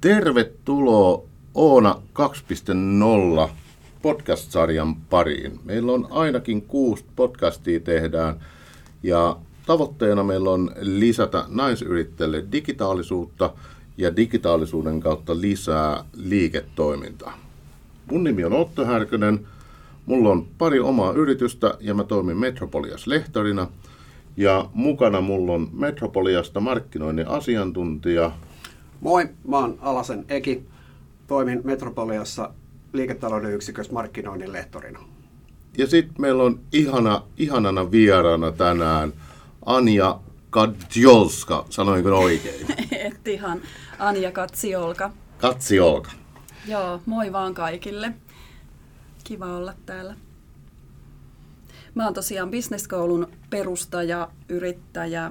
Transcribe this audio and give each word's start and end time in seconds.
Tervetuloa 0.00 1.24
Oona 1.54 2.02
2.0 3.44 3.50
podcast-sarjan 4.02 4.96
pariin. 4.96 5.60
Meillä 5.64 5.92
on 5.92 6.06
ainakin 6.10 6.62
kuusi 6.62 7.04
podcastia 7.16 7.80
tehdään 7.80 8.40
ja 9.02 9.36
tavoitteena 9.66 10.24
meillä 10.24 10.50
on 10.50 10.70
lisätä 10.80 11.44
naisyrittäjille 11.48 12.44
digitaalisuutta 12.52 13.52
ja 13.96 14.16
digitaalisuuden 14.16 15.00
kautta 15.00 15.40
lisää 15.40 16.04
liiketoimintaa. 16.16 17.38
Mun 18.10 18.24
nimi 18.24 18.44
on 18.44 18.52
Otto 18.52 18.84
Härkönen, 18.84 19.46
mulla 20.06 20.30
on 20.30 20.46
pari 20.58 20.80
omaa 20.80 21.12
yritystä 21.12 21.74
ja 21.80 21.94
mä 21.94 22.04
toimin 22.04 22.36
Metropolias 22.36 23.06
lehtorina– 23.06 23.66
ja 24.38 24.64
mukana 24.74 25.20
mulla 25.20 25.52
on 25.52 25.68
Metropoliasta 25.72 26.60
markkinoinnin 26.60 27.28
asiantuntija. 27.28 28.30
Moi, 29.00 29.28
mä 29.48 29.58
oon 29.58 29.78
Alasen 29.80 30.24
Eki. 30.28 30.66
Toimin 31.26 31.60
Metropoliassa 31.64 32.50
liiketalouden 32.92 33.52
yksikössä 33.52 33.92
markkinoinnin 33.92 34.52
lehtorina. 34.52 34.98
Ja 35.78 35.86
sitten 35.86 36.14
meillä 36.18 36.42
on 36.42 36.60
ihana, 36.72 37.22
ihanana 37.36 37.90
vieraana 37.90 38.52
tänään 38.52 39.12
Anja 39.66 40.20
Katsiolska, 40.50 41.66
sanoinko 41.70 42.18
oikein? 42.18 42.66
Et 43.06 43.28
ihan, 43.28 43.60
Anja 43.98 44.32
Katsiolka. 44.32 45.10
Katsiolka. 45.38 46.10
Joo, 46.66 47.00
moi 47.06 47.32
vaan 47.32 47.54
kaikille. 47.54 48.12
Kiva 49.24 49.56
olla 49.56 49.74
täällä. 49.86 50.14
Mä 51.94 52.04
oon 52.04 52.14
tosiaan 52.14 52.50
bisneskoulun 52.50 53.28
perustaja, 53.50 54.28
yrittäjä, 54.48 55.30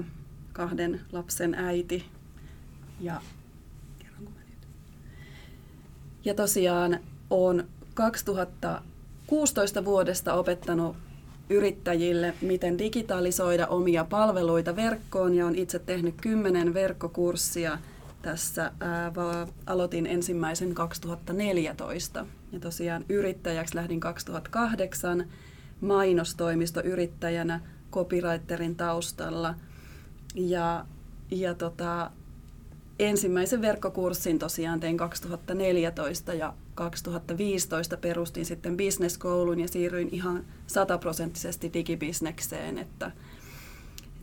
kahden 0.54 1.02
lapsen 1.12 1.56
äiti 1.56 2.06
ja 3.00 3.22
ja 6.26 6.34
tosiaan 6.34 7.00
on 7.30 7.68
2016 7.94 9.86
vuodesta 9.86 10.34
opettanut 10.34 10.96
yrittäjille, 11.50 12.34
miten 12.42 12.78
digitalisoida 12.78 13.68
omia 13.68 14.06
palveluita 14.06 14.76
verkkoon 14.76 15.34
ja 15.34 15.46
on 15.46 15.56
itse 15.56 15.80
tehnyt 15.80 16.16
kymmenen 16.22 16.74
verkkokurssia 16.74 17.78
tässä. 18.22 18.72
Ää, 18.80 19.12
aloitin 19.66 20.08
ensimmäisen 20.08 20.74
2014 20.74 22.26
ja 22.52 22.60
tosiaan 22.60 23.06
yrittäjäksi 23.10 23.76
lähdin 23.76 24.00
2008 24.00 25.26
mainostoimistoyrittäjänä 25.82 27.60
copywriterin 27.92 28.76
taustalla. 28.76 29.56
Ja, 30.36 30.86
ja 31.32 31.54
tota, 31.54 32.12
ensimmäisen 33.00 33.62
verkkokurssin 33.62 34.40
tosiaan 34.40 34.80
tein 34.80 34.98
2014 34.98 36.34
ja 36.34 36.54
2015 36.76 37.98
perustin 37.98 38.46
sitten 38.46 38.78
bisneskoulun 38.78 39.60
ja 39.60 39.68
siirryin 39.68 40.10
ihan 40.12 40.46
sataprosenttisesti 40.68 41.74
digibisnekseen, 41.74 42.78
että 42.78 43.12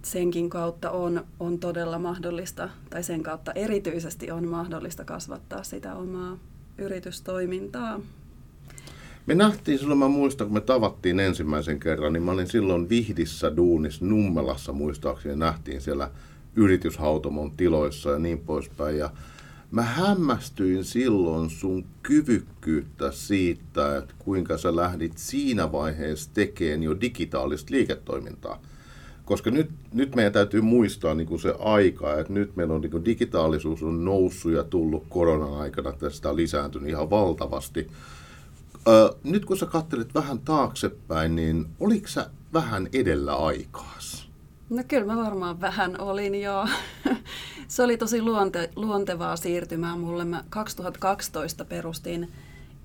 senkin 0.02 0.50
kautta 0.50 0.91
on, 0.91 1.25
on 1.41 1.58
todella 1.58 1.98
mahdollista, 1.98 2.69
tai 2.91 3.02
sen 3.02 3.22
kautta 3.22 3.52
erityisesti 3.52 4.30
on 4.30 4.48
mahdollista 4.48 5.05
kasvattaa 5.05 5.62
sitä 5.62 5.95
omaa 5.95 6.39
yritystoimintaa. 6.78 8.00
Me 9.27 9.34
nähtiin 9.34 9.78
silloin, 9.78 9.98
mä 9.98 10.08
muistan, 10.08 10.47
kun 10.47 10.55
me 10.55 10.61
tavattiin 10.61 11.20
ensimmäisen 11.20 11.80
kerran, 11.80 12.13
niin 12.13 12.23
mä 12.23 12.30
olin 12.30 12.46
silloin 12.46 12.89
Vihdissä 12.89 13.57
duunis 13.57 14.02
Nummelassa 14.02 14.73
muistaakseni, 14.73 15.36
nähtiin 15.36 15.80
siellä 15.80 16.11
yrityshautomon 16.57 17.51
tiloissa 17.51 18.11
ja 18.11 18.19
niin 18.19 18.39
poispäin. 18.39 18.98
Ja 18.98 19.11
mä 19.70 19.83
hämmästyin 19.83 20.85
silloin 20.85 21.51
sun 21.51 21.85
kyvykkyyttä 22.03 23.11
siitä, 23.11 23.97
että 23.97 24.15
kuinka 24.19 24.59
sä 24.59 24.77
lähdit 24.77 25.19
siinä 25.19 25.73
vaiheessa 25.73 26.31
tekemään 26.35 26.83
jo 26.83 27.01
digitaalista 27.01 27.75
liiketoimintaa. 27.75 28.61
Koska 29.25 29.51
nyt, 29.51 29.70
nyt 29.93 30.14
meidän 30.14 30.33
täytyy 30.33 30.61
muistaa 30.61 31.14
niin 31.14 31.27
kuin 31.27 31.41
se 31.41 31.55
aika, 31.59 32.19
että 32.19 32.33
nyt 32.33 32.57
meillä 32.57 32.75
on 32.75 32.81
niin 32.81 32.91
kuin 32.91 33.05
digitaalisuus 33.05 33.83
on 33.83 34.05
noussut 34.05 34.53
ja 34.53 34.63
tullut 34.63 35.05
koronan 35.09 35.55
aikana, 35.55 35.93
tästä 35.93 36.31
on 36.31 36.37
lisääntynyt 36.37 36.89
ihan 36.89 37.11
valtavasti. 37.11 37.89
Ö, 38.89 39.14
nyt 39.25 39.45
kun 39.45 39.57
sä 39.57 39.67
katselet 39.67 40.14
vähän 40.14 40.39
taaksepäin, 40.39 41.37
niin 41.37 41.67
oliko 41.81 42.09
sä 42.09 42.31
vähän 42.53 42.89
edellä 42.93 43.37
aikaas? 43.37 44.23
No 44.70 44.83
kyllä 44.89 45.07
mä 45.07 45.17
varmaan 45.17 45.61
vähän 45.61 46.01
olin 46.01 46.42
jo. 46.42 46.69
Se 47.69 47.83
oli 47.83 47.97
tosi 47.97 48.23
luonte, 48.23 48.70
luontevaa 48.77 49.36
siirtymää 49.36 49.97
mulle. 49.97 50.25
Mä 50.25 50.45
2012 50.48 51.64
perustin 51.64 52.33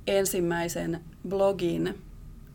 ensimmäisen 0.07 1.01
blogin, 1.28 2.01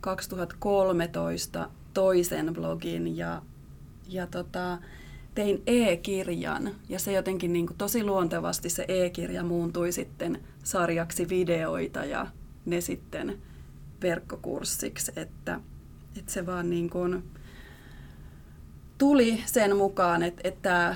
2013 0.01 1.69
toisen 1.93 2.53
blogin 2.53 3.17
ja, 3.17 3.41
ja 4.07 4.27
tota, 4.27 4.77
tein 5.35 5.63
e-kirjan 5.67 6.71
ja 6.89 6.99
se 6.99 7.11
jotenkin 7.11 7.53
niin 7.53 7.67
kuin 7.67 7.77
tosi 7.77 8.03
luontevasti 8.03 8.69
se 8.69 8.85
e-kirja 8.87 9.43
muuntui 9.43 9.91
sitten 9.91 10.39
sarjaksi 10.63 11.29
videoita 11.29 12.05
ja 12.05 12.27
ne 12.65 12.81
sitten 12.81 13.37
verkkokurssiksi, 14.01 15.11
että, 15.15 15.59
että 16.17 16.31
se 16.31 16.45
vaan 16.45 16.69
niin 16.69 16.89
kuin 16.89 17.23
tuli 18.97 19.43
sen 19.45 19.75
mukaan, 19.75 20.23
että, 20.23 20.41
että 20.43 20.95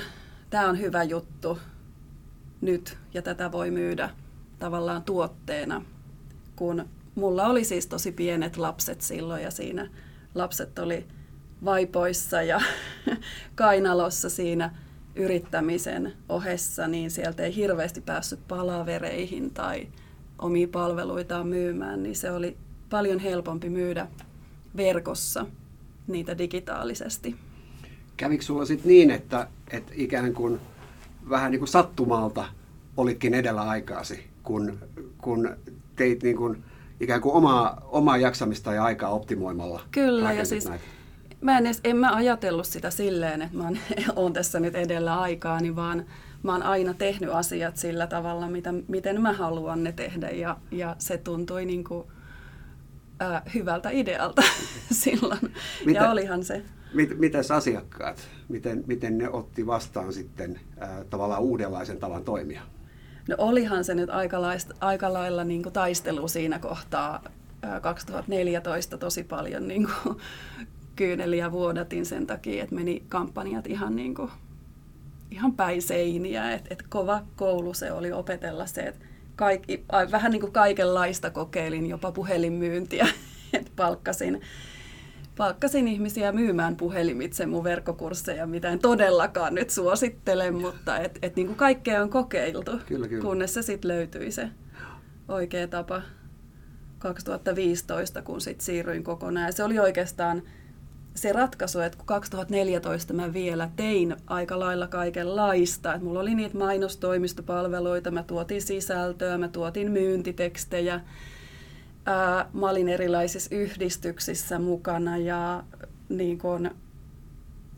tämä 0.49 0.69
on 0.69 0.79
hyvä 0.79 1.03
juttu 1.03 1.59
nyt 2.61 2.97
ja 3.13 3.21
tätä 3.21 3.51
voi 3.51 3.71
myydä 3.71 4.09
tavallaan 4.59 5.03
tuotteena, 5.03 5.85
kun 6.55 6.85
mulla 7.15 7.45
oli 7.45 7.63
siis 7.63 7.87
tosi 7.87 8.11
pienet 8.11 8.57
lapset 8.57 9.01
silloin 9.01 9.43
ja 9.43 9.51
siinä 9.51 9.89
lapset 10.35 10.79
oli 10.79 11.05
vaipoissa 11.65 12.41
ja 12.41 12.61
kainalossa 13.55 14.29
siinä 14.29 14.75
yrittämisen 15.15 16.13
ohessa, 16.29 16.87
niin 16.87 17.11
sieltä 17.11 17.43
ei 17.43 17.55
hirveästi 17.55 18.01
päässyt 18.01 18.47
palavereihin 18.47 19.53
tai 19.53 19.87
omia 20.39 20.67
palveluitaan 20.67 21.47
myymään, 21.47 22.03
niin 22.03 22.15
se 22.15 22.31
oli 22.31 22.57
paljon 22.89 23.19
helpompi 23.19 23.69
myydä 23.69 24.07
verkossa 24.77 25.45
niitä 26.07 26.37
digitaalisesti. 26.37 27.35
Kävikö 28.19 28.43
sulla 28.43 28.65
sitten 28.65 28.87
niin, 28.87 29.11
että, 29.11 29.47
että 29.71 29.91
ikään 29.95 30.33
kuin 30.33 30.59
vähän 31.29 31.51
niin 31.51 31.59
kuin 31.59 31.69
sattumalta 31.69 32.45
olitkin 32.97 33.33
edellä 33.33 33.61
aikaasi, 33.61 34.27
kun, 34.43 34.79
kun 35.17 35.49
teit 35.95 36.23
niin 36.23 36.37
kuin 36.37 36.63
ikään 36.99 37.21
kuin 37.21 37.35
omaa, 37.35 37.87
omaa 37.87 38.17
jaksamista 38.17 38.73
ja 38.73 38.83
aikaa 38.83 39.09
optimoimalla? 39.09 39.81
Kyllä, 39.91 40.33
ja 40.33 40.45
siis 40.45 40.69
näitä? 40.69 40.83
mä 41.41 41.57
en, 41.57 41.65
edes, 41.65 41.79
en 41.83 41.97
mä 41.97 42.15
ajatellut 42.15 42.65
sitä 42.65 42.89
silleen, 42.89 43.41
että 43.41 43.57
mä 43.57 43.71
oon 44.15 44.33
tässä 44.33 44.59
nyt 44.59 44.75
edellä 44.75 45.19
aikaa, 45.19 45.59
niin 45.59 45.75
vaan 45.75 46.05
mä 46.43 46.51
oon 46.51 46.63
aina 46.63 46.93
tehnyt 46.93 47.29
asiat 47.29 47.77
sillä 47.77 48.07
tavalla, 48.07 48.47
mitä, 48.47 48.73
miten 48.87 49.21
mä 49.21 49.33
haluan 49.33 49.83
ne 49.83 49.91
tehdä 49.91 50.29
ja, 50.29 50.57
ja 50.71 50.95
se 50.97 51.17
tuntui 51.17 51.65
niin 51.65 51.83
kuin, 51.83 52.07
ää, 53.19 53.41
hyvältä 53.53 53.89
idealta 53.89 54.41
silloin. 55.03 55.53
Mitä, 55.85 55.99
ja 55.99 56.11
olihan 56.11 56.43
se. 56.43 56.63
Mit, 56.93 57.19
mitäs 57.19 57.51
asiakkaat, 57.51 58.29
miten, 58.49 58.83
miten 58.87 59.17
ne 59.17 59.29
otti 59.29 59.67
vastaan 59.67 60.13
sitten 60.13 60.59
ää, 60.79 61.03
tavallaan 61.09 61.41
uudenlaisen 61.41 61.97
tavan 61.97 62.23
toimia? 62.23 62.61
No 63.27 63.35
olihan 63.37 63.83
se 63.83 63.95
nyt 63.95 64.09
aika, 64.09 64.41
laista, 64.41 64.75
aika 64.79 65.13
lailla 65.13 65.43
niin 65.43 65.63
kuin 65.63 65.73
taistelu 65.73 66.27
siinä 66.27 66.59
kohtaa 66.59 67.23
ää, 67.61 67.79
2014 67.79 68.97
tosi 68.97 69.23
paljon 69.23 69.67
niin 69.67 69.87
kuin, 70.03 70.17
kyyneliä 70.95 71.51
vuodatin 71.51 72.05
sen 72.05 72.27
takia, 72.27 72.63
että 72.63 72.75
meni 72.75 73.03
kampanjat 73.09 73.67
ihan 73.67 73.95
niin 73.95 74.15
kuin 74.15 74.31
ihan 75.31 75.53
päin 75.53 75.81
seiniä, 75.81 76.53
että 76.53 76.69
et 76.71 76.83
kova 76.89 77.23
koulu 77.35 77.73
se 77.73 77.91
oli 77.91 78.11
opetella 78.11 78.65
se, 78.65 78.81
että 78.81 79.05
kaikki, 79.35 79.85
vähän 80.11 80.31
niin 80.31 80.41
kuin 80.41 80.51
kaikenlaista 80.51 81.29
kokeilin, 81.29 81.85
jopa 81.85 82.11
puhelinmyyntiä, 82.11 83.07
että 83.53 83.71
palkkasin, 83.75 84.41
palkkasin 85.39 85.87
ihmisiä 85.87 86.31
myymään 86.31 86.75
puhelimitse 86.75 87.45
mun 87.45 87.63
verkkokursseja, 87.63 88.47
mitä 88.47 88.69
en 88.69 88.79
todellakaan 88.79 89.55
nyt 89.55 89.69
suosittele, 89.69 90.51
mutta 90.51 90.97
et, 90.97 91.19
et 91.21 91.35
niin 91.35 91.47
kuin 91.47 91.57
kaikkea 91.57 92.01
on 92.01 92.09
kokeiltu, 92.09 92.71
kyllä, 92.85 93.07
kyllä. 93.07 93.21
kunnes 93.21 93.53
se 93.53 93.61
sitten 93.61 93.89
löytyi 93.89 94.31
se 94.31 94.49
oikea 95.27 95.67
tapa 95.67 96.01
2015, 96.97 98.21
kun 98.21 98.41
sitten 98.41 98.65
siirryin 98.65 99.03
kokonaan. 99.03 99.45
Ja 99.45 99.51
se 99.51 99.63
oli 99.63 99.79
oikeastaan 99.79 100.43
se 101.15 101.33
ratkaisu, 101.33 101.79
että 101.79 101.97
kun 101.97 102.07
2014 102.07 103.13
mä 103.13 103.33
vielä 103.33 103.69
tein 103.75 104.15
aika 104.27 104.59
lailla 104.59 104.87
kaikenlaista, 104.87 105.93
että 105.93 106.05
mulla 106.05 106.19
oli 106.19 106.35
niitä 106.35 106.57
mainostoimistopalveluita, 106.57 108.11
mä 108.11 108.23
tuotin 108.23 108.61
sisältöä, 108.61 109.37
mä 109.37 109.47
tuotin 109.47 109.91
myyntitekstejä, 109.91 111.01
ää, 112.05 112.49
mä 112.53 112.69
olin 112.69 112.89
erilaisissa 112.89 113.55
yhdistyksissä 113.55 114.59
mukana 114.59 115.17
ja 115.17 115.63
niin 116.09 116.39
kun, 116.39 116.71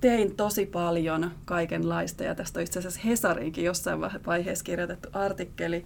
tein 0.01 0.35
tosi 0.35 0.65
paljon 0.65 1.31
kaikenlaista 1.45 2.23
ja 2.23 2.35
tästä 2.35 2.59
on 2.59 2.63
itse 2.63 2.79
asiassa 2.79 3.01
Hesarinkin 3.05 3.63
jossain 3.63 4.01
vaiheessa 4.01 4.65
kirjoitettu 4.65 5.09
artikkeli, 5.13 5.85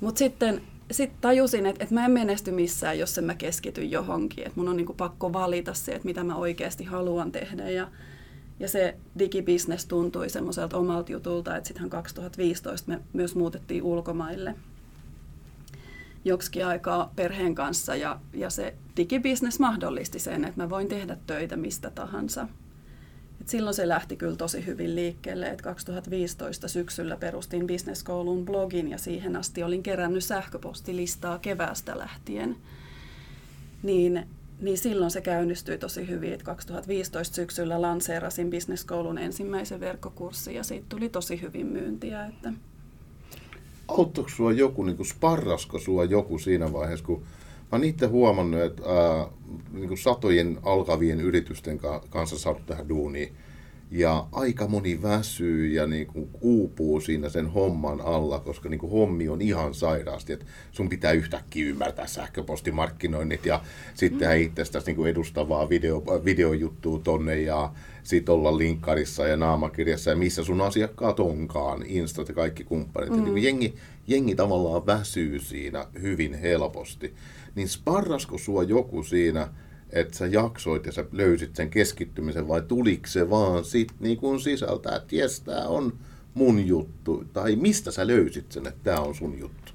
Mutta 0.00 0.18
sitten 0.18 0.62
sit 0.90 1.20
tajusin, 1.20 1.66
että, 1.66 1.84
että 1.84 1.94
mä 1.94 2.04
en 2.04 2.10
menesty 2.10 2.50
missään, 2.50 2.98
jos 2.98 3.18
en 3.18 3.24
mä 3.24 3.34
keskity 3.34 3.84
johonkin. 3.84 4.46
Että 4.46 4.60
mun 4.60 4.68
on 4.68 4.76
niinku 4.76 4.94
pakko 4.94 5.32
valita 5.32 5.74
se, 5.74 5.92
että 5.92 6.06
mitä 6.06 6.24
mä 6.24 6.36
oikeasti 6.36 6.84
haluan 6.84 7.32
tehdä. 7.32 7.70
Ja, 7.70 7.88
ja 8.60 8.68
se 8.68 8.96
digibisnes 9.18 9.86
tuntui 9.86 10.30
semmoiselta 10.30 10.76
omalta 10.76 11.12
jutulta, 11.12 11.56
että 11.56 11.68
sittenhän 11.68 11.90
2015 11.90 12.90
me 12.90 13.00
myös 13.12 13.34
muutettiin 13.34 13.82
ulkomaille 13.82 14.54
joksikin 16.24 16.66
aikaa 16.66 17.12
perheen 17.16 17.54
kanssa 17.54 17.96
ja, 17.96 18.20
ja 18.32 18.50
se 18.50 18.74
digibisnes 18.96 19.58
mahdollisti 19.58 20.18
sen, 20.18 20.44
että 20.44 20.62
mä 20.62 20.70
voin 20.70 20.88
tehdä 20.88 21.16
töitä 21.26 21.56
mistä 21.56 21.90
tahansa. 21.90 22.48
Et 23.40 23.48
silloin 23.48 23.74
se 23.74 23.88
lähti 23.88 24.16
kyllä 24.16 24.36
tosi 24.36 24.66
hyvin 24.66 24.96
liikkeelle, 24.96 25.46
että 25.46 25.62
2015 25.64 26.68
syksyllä 26.68 27.16
perustin 27.16 27.66
bisneskoulun 27.66 28.44
blogin 28.44 28.88
ja 28.88 28.98
siihen 28.98 29.36
asti 29.36 29.62
olin 29.62 29.82
kerännyt 29.82 30.24
sähköpostilistaa 30.24 31.38
keväästä 31.38 31.98
lähtien. 31.98 32.56
Niin, 33.82 34.26
niin 34.60 34.78
silloin 34.78 35.10
se 35.10 35.20
käynnistyi 35.20 35.78
tosi 35.78 36.08
hyvin, 36.08 36.32
että 36.32 36.44
2015 36.44 37.34
syksyllä 37.34 37.82
lanseerasin 37.82 38.50
bisneskoulun 38.50 39.18
ensimmäisen 39.18 39.80
verkkokurssin 39.80 40.54
ja 40.54 40.64
siitä 40.64 40.86
tuli 40.88 41.08
tosi 41.08 41.40
hyvin 41.40 41.66
myyntiä. 41.66 42.26
Että 42.26 42.52
auttoiko 43.98 44.30
sua 44.30 44.52
joku, 44.52 44.82
niin 44.82 44.96
kuin 44.96 45.06
sparrasko 45.06 45.78
sua 45.78 46.04
joku 46.04 46.38
siinä 46.38 46.72
vaiheessa, 46.72 47.06
kun 47.06 47.20
mä 47.20 47.66
oon 47.72 47.84
itse 47.84 48.06
huomannut, 48.06 48.60
että 48.60 48.82
ää, 48.82 49.26
niin 49.72 49.98
satojen 49.98 50.58
alkavien 50.62 51.20
yritysten 51.20 51.80
kanssa 52.10 52.38
saanut 52.38 52.66
tähän 52.66 52.88
duuniin, 52.88 53.32
ja 53.90 54.26
aika 54.32 54.66
moni 54.66 55.02
väsyy 55.02 55.66
ja 55.66 55.86
niin 55.86 56.06
kuin 56.06 56.30
uupuu 56.40 57.00
siinä 57.00 57.28
sen 57.28 57.46
homman 57.46 58.00
alla, 58.00 58.38
koska 58.38 58.68
niin 58.68 58.78
kuin 58.80 58.92
hommi 58.92 59.28
on 59.28 59.42
ihan 59.42 59.74
sairaasti, 59.74 60.32
että 60.32 60.46
sun 60.72 60.88
pitää 60.88 61.12
yhtäkkiä 61.12 61.66
ymmärtää 61.66 62.06
sähköpostimarkkinoinnit 62.06 63.46
ja 63.46 63.60
sitten 63.94 64.28
mm. 64.28 64.42
itsestäsi 64.42 64.86
niin 64.86 64.96
kuin 64.96 65.10
edustavaa 65.10 65.68
video, 65.68 66.04
videojuttua 66.24 66.98
tonne 66.98 67.40
ja 67.40 67.72
sitten 68.02 68.34
olla 68.34 68.58
linkkarissa 68.58 69.26
ja 69.26 69.36
naamakirjassa 69.36 70.10
ja 70.10 70.16
missä 70.16 70.44
sun 70.44 70.60
asiakkaat 70.60 71.20
onkaan, 71.20 71.82
Instat 71.86 72.28
ja 72.28 72.34
kaikki 72.34 72.64
kumppanit. 72.64 73.10
Mm. 73.10 73.24
niin 73.24 73.42
jengi, 73.42 73.74
jengi 74.06 74.34
tavallaan 74.34 74.86
väsyy 74.86 75.38
siinä 75.38 75.86
hyvin 76.02 76.34
helposti. 76.34 77.14
Niin 77.54 77.68
sparrasko 77.68 78.38
sua 78.38 78.62
joku 78.62 79.02
siinä, 79.02 79.48
että 79.92 80.16
sä 80.16 80.26
jaksoit 80.26 80.86
ja 80.86 80.92
sä 80.92 81.04
löysit 81.12 81.56
sen 81.56 81.70
keskittymisen 81.70 82.48
vai 82.48 82.62
tuliko 82.62 83.06
se 83.06 83.30
vaan 83.30 83.64
sit 83.64 83.92
niin 84.00 84.16
kuin 84.16 84.40
sisältä, 84.40 84.96
että 84.96 85.16
jes, 85.16 85.40
tää 85.40 85.68
on 85.68 85.92
mun 86.34 86.66
juttu, 86.66 87.24
tai 87.32 87.56
mistä 87.56 87.90
sä 87.90 88.06
löysit 88.06 88.52
sen, 88.52 88.66
että 88.66 88.80
tämä 88.84 89.00
on 89.00 89.14
sun 89.14 89.38
juttu? 89.38 89.72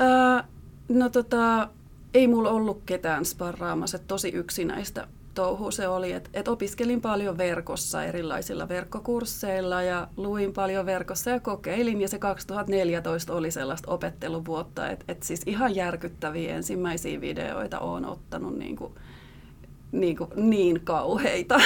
Öö, 0.00 0.42
no 0.88 1.08
tota, 1.08 1.68
ei 2.14 2.28
mulla 2.28 2.50
ollut 2.50 2.82
ketään 2.86 3.24
sparraamassa, 3.24 3.98
tosi 3.98 4.28
yksinäistä 4.28 5.08
touhu 5.38 5.70
se 5.70 5.88
oli, 5.88 6.12
että, 6.12 6.30
että 6.34 6.50
opiskelin 6.50 7.00
paljon 7.00 7.38
verkossa 7.38 8.04
erilaisilla 8.04 8.68
verkkokursseilla 8.68 9.82
ja 9.82 10.08
luin 10.16 10.52
paljon 10.52 10.86
verkossa 10.86 11.30
ja 11.30 11.40
kokeilin. 11.40 12.00
Ja 12.00 12.08
se 12.08 12.18
2014 12.18 13.34
oli 13.34 13.50
sellaista 13.50 13.92
opetteluvuotta, 13.92 14.90
että, 14.90 15.04
että 15.08 15.26
siis 15.26 15.42
ihan 15.46 15.74
järkyttäviä 15.74 16.56
ensimmäisiä 16.56 17.20
videoita 17.20 17.78
olen 17.78 18.04
ottanut 18.04 18.58
niin 18.58 18.76
kuin, 18.76 18.92
niin, 19.92 20.16
kuin, 20.16 20.30
niin 20.36 20.80
kauheita. 20.84 21.60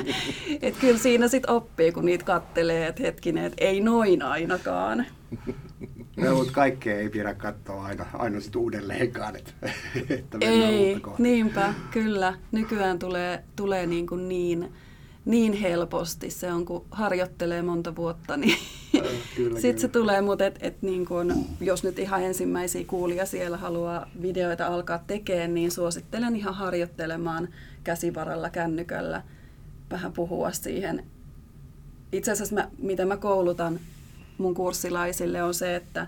että 0.62 0.80
kyllä 0.80 0.98
siinä 0.98 1.28
sitten 1.28 1.50
oppii, 1.50 1.92
kun 1.92 2.04
niitä 2.04 2.24
kattelee, 2.24 2.86
että 2.86 3.02
hetkinen, 3.02 3.44
että 3.44 3.64
ei 3.64 3.80
noin 3.80 4.22
ainakaan. 4.22 5.06
No, 6.16 6.34
mutta 6.34 6.52
kaikkea 6.52 6.98
ei 6.98 7.08
pidä 7.08 7.34
katsoa 7.34 7.84
aina, 7.84 8.06
aina 8.12 8.40
sit 8.40 8.56
uudelleenkaan, 8.56 9.36
että, 9.40 9.52
että 10.10 10.38
Ei, 10.40 11.00
niinpä, 11.18 11.74
kyllä. 11.90 12.34
Nykyään 12.52 12.98
tulee, 12.98 13.44
tulee 13.56 13.86
niin, 13.86 14.06
kuin 14.06 14.28
niin, 14.28 14.72
niin 15.24 15.52
helposti. 15.52 16.30
Se 16.30 16.52
on, 16.52 16.64
kun 16.64 16.86
harjoittelee 16.90 17.62
monta 17.62 17.96
vuotta, 17.96 18.36
niin 18.36 18.58
sitten 19.60 19.78
se 19.78 19.88
tulee. 19.88 20.20
Mutta 20.20 20.46
et, 20.46 20.58
et 20.60 20.82
niin 20.82 21.06
kun, 21.06 21.46
jos 21.60 21.84
nyt 21.84 21.98
ihan 21.98 22.22
ensimmäisiä 22.22 22.84
kuulia 22.86 23.26
siellä 23.26 23.56
haluaa 23.56 24.10
videoita 24.22 24.66
alkaa 24.66 25.04
tekemään, 25.06 25.54
niin 25.54 25.70
suosittelen 25.70 26.36
ihan 26.36 26.54
harjoittelemaan 26.54 27.48
käsivaralla, 27.84 28.50
kännykällä, 28.50 29.22
vähän 29.90 30.12
puhua 30.12 30.52
siihen. 30.52 31.04
Itse 32.12 32.32
asiassa 32.32 32.54
mä, 32.54 32.68
mitä 32.78 33.04
mä 33.04 33.16
koulutan 33.16 33.80
mun 34.38 34.54
kurssilaisille 34.54 35.42
on 35.42 35.54
se, 35.54 35.76
että 35.76 36.06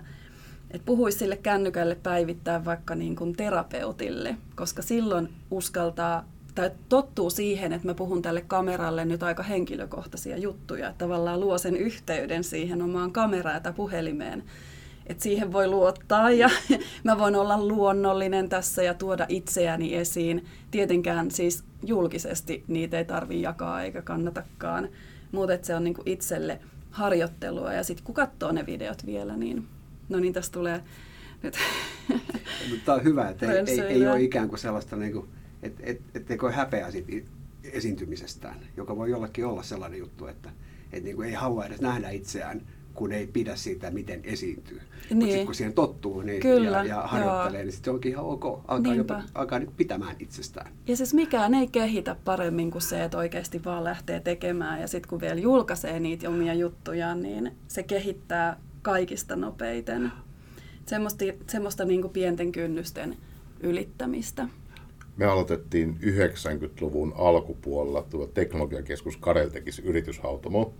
et 0.71 0.85
puhuisi 0.85 1.17
sille 1.17 1.37
kännykälle 1.37 1.95
päivittää 1.95 2.65
vaikka 2.65 2.95
niin 2.95 3.15
kuin 3.15 3.35
terapeutille, 3.35 4.37
koska 4.55 4.81
silloin 4.81 5.29
uskaltaa 5.51 6.25
tai 6.57 6.71
tottuu 6.89 7.29
siihen, 7.29 7.73
että 7.73 7.87
mä 7.87 7.93
puhun 7.93 8.21
tälle 8.21 8.41
kameralle 8.41 9.05
nyt 9.05 9.23
aika 9.23 9.43
henkilökohtaisia 9.43 10.37
juttuja, 10.37 10.89
että 10.89 11.05
tavallaan 11.05 11.39
luo 11.39 11.57
sen 11.57 11.75
yhteyden 11.75 12.43
siihen 12.43 12.81
omaan 12.81 13.11
kameraan 13.11 13.61
tai 13.61 13.73
puhelimeen. 13.73 14.43
Että 15.07 15.23
siihen 15.23 15.53
voi 15.53 15.67
luottaa 15.67 16.31
ja 16.31 16.49
mä 17.03 17.19
voin 17.19 17.35
olla 17.35 17.61
luonnollinen 17.61 18.49
tässä 18.49 18.83
ja 18.83 18.93
tuoda 18.93 19.25
itseäni 19.29 19.95
esiin. 19.95 20.45
Tietenkään 20.71 21.31
siis 21.31 21.63
julkisesti 21.83 22.63
niitä 22.67 22.97
ei 22.97 23.05
tarvitse 23.05 23.43
jakaa 23.43 23.83
eikä 23.83 24.01
kannatakaan, 24.01 24.89
mutta 25.31 25.53
se 25.61 25.75
on 25.75 25.83
niinku 25.83 26.03
itselle 26.05 26.59
harjoittelua 26.91 27.73
ja 27.73 27.83
sitten 27.83 28.05
kun 28.05 28.15
katsoo 28.15 28.51
ne 28.51 28.65
videot 28.65 29.05
vielä, 29.05 29.37
niin 29.37 29.67
no 30.09 30.19
niin 30.19 30.33
tässä 30.33 30.51
tulee 30.51 30.83
nyt. 31.43 31.57
Mutta 32.69 32.93
on 32.93 33.03
hyvä, 33.03 33.29
että 33.29 33.51
ei, 33.51 33.63
ei, 33.67 33.81
ei 33.81 34.07
ole 34.07 34.21
ikään 34.21 34.49
kuin 34.49 34.59
sellaista, 34.59 34.95
niin 34.95 35.11
kuin, 35.11 35.29
että 35.63 35.83
et, 35.85 36.01
et, 36.13 36.31
et 36.31 36.39
häpeää 36.53 36.91
siitä 36.91 37.11
esiintymisestään, 37.63 38.59
joka 38.77 38.95
voi 38.95 39.09
jollekin 39.09 39.45
olla 39.45 39.63
sellainen 39.63 39.99
juttu, 39.99 40.27
että 40.27 40.49
et 40.93 41.03
niin 41.03 41.15
kuin 41.15 41.27
ei 41.27 41.33
halua 41.33 41.65
edes 41.65 41.81
nähdä 41.81 42.09
itseään 42.09 42.61
kun 42.97 43.11
ei 43.11 43.27
pidä 43.27 43.55
siitä, 43.55 43.91
miten 43.91 44.21
esiintyy. 44.23 44.77
Niin. 44.77 45.17
Mutta 45.17 45.25
sitten 45.25 45.45
kun 45.45 45.55
siihen 45.55 45.73
tottuu 45.73 46.21
niin, 46.21 46.41
Kyllä, 46.41 46.77
ja, 46.77 46.83
ja 46.83 47.01
harjoittelee, 47.01 47.59
joo. 47.59 47.65
niin 47.65 47.71
sitten 47.71 47.93
onkin 47.93 48.11
ihan 48.11 48.25
ok, 48.25 48.45
alkaa, 48.67 48.95
jopa, 48.95 49.23
alkaa 49.35 49.59
niin 49.59 49.71
pitämään 49.77 50.15
itsestään. 50.19 50.71
Ja 50.87 50.97
siis 50.97 51.13
mikään 51.13 51.53
ei 51.53 51.67
kehitä 51.67 52.15
paremmin 52.25 52.71
kuin 52.71 52.81
se, 52.81 53.03
että 53.03 53.17
oikeasti 53.17 53.63
vaan 53.65 53.83
lähtee 53.83 54.19
tekemään. 54.19 54.81
Ja 54.81 54.87
sitten 54.87 55.09
kun 55.09 55.21
vielä 55.21 55.39
julkaisee 55.39 55.99
niitä 55.99 56.29
omia 56.29 56.53
juttuja, 56.53 57.15
niin 57.15 57.51
se 57.67 57.83
kehittää 57.83 58.59
kaikista 58.81 59.35
nopeiten. 59.35 60.11
Semmoista, 60.85 61.25
semmoista 61.47 61.85
niin 61.85 62.01
kuin 62.01 62.13
pienten 62.13 62.51
kynnysten 62.51 63.17
ylittämistä. 63.59 64.47
Me 65.17 65.25
aloitettiin 65.25 65.97
90-luvun 66.01 67.13
alkupuolella 67.15 68.03
tuo 68.09 68.27
teknologiakeskus 68.27 69.17
Karel 69.17 69.49
tekisi 69.49 69.81
yrityshautomo. 69.81 70.73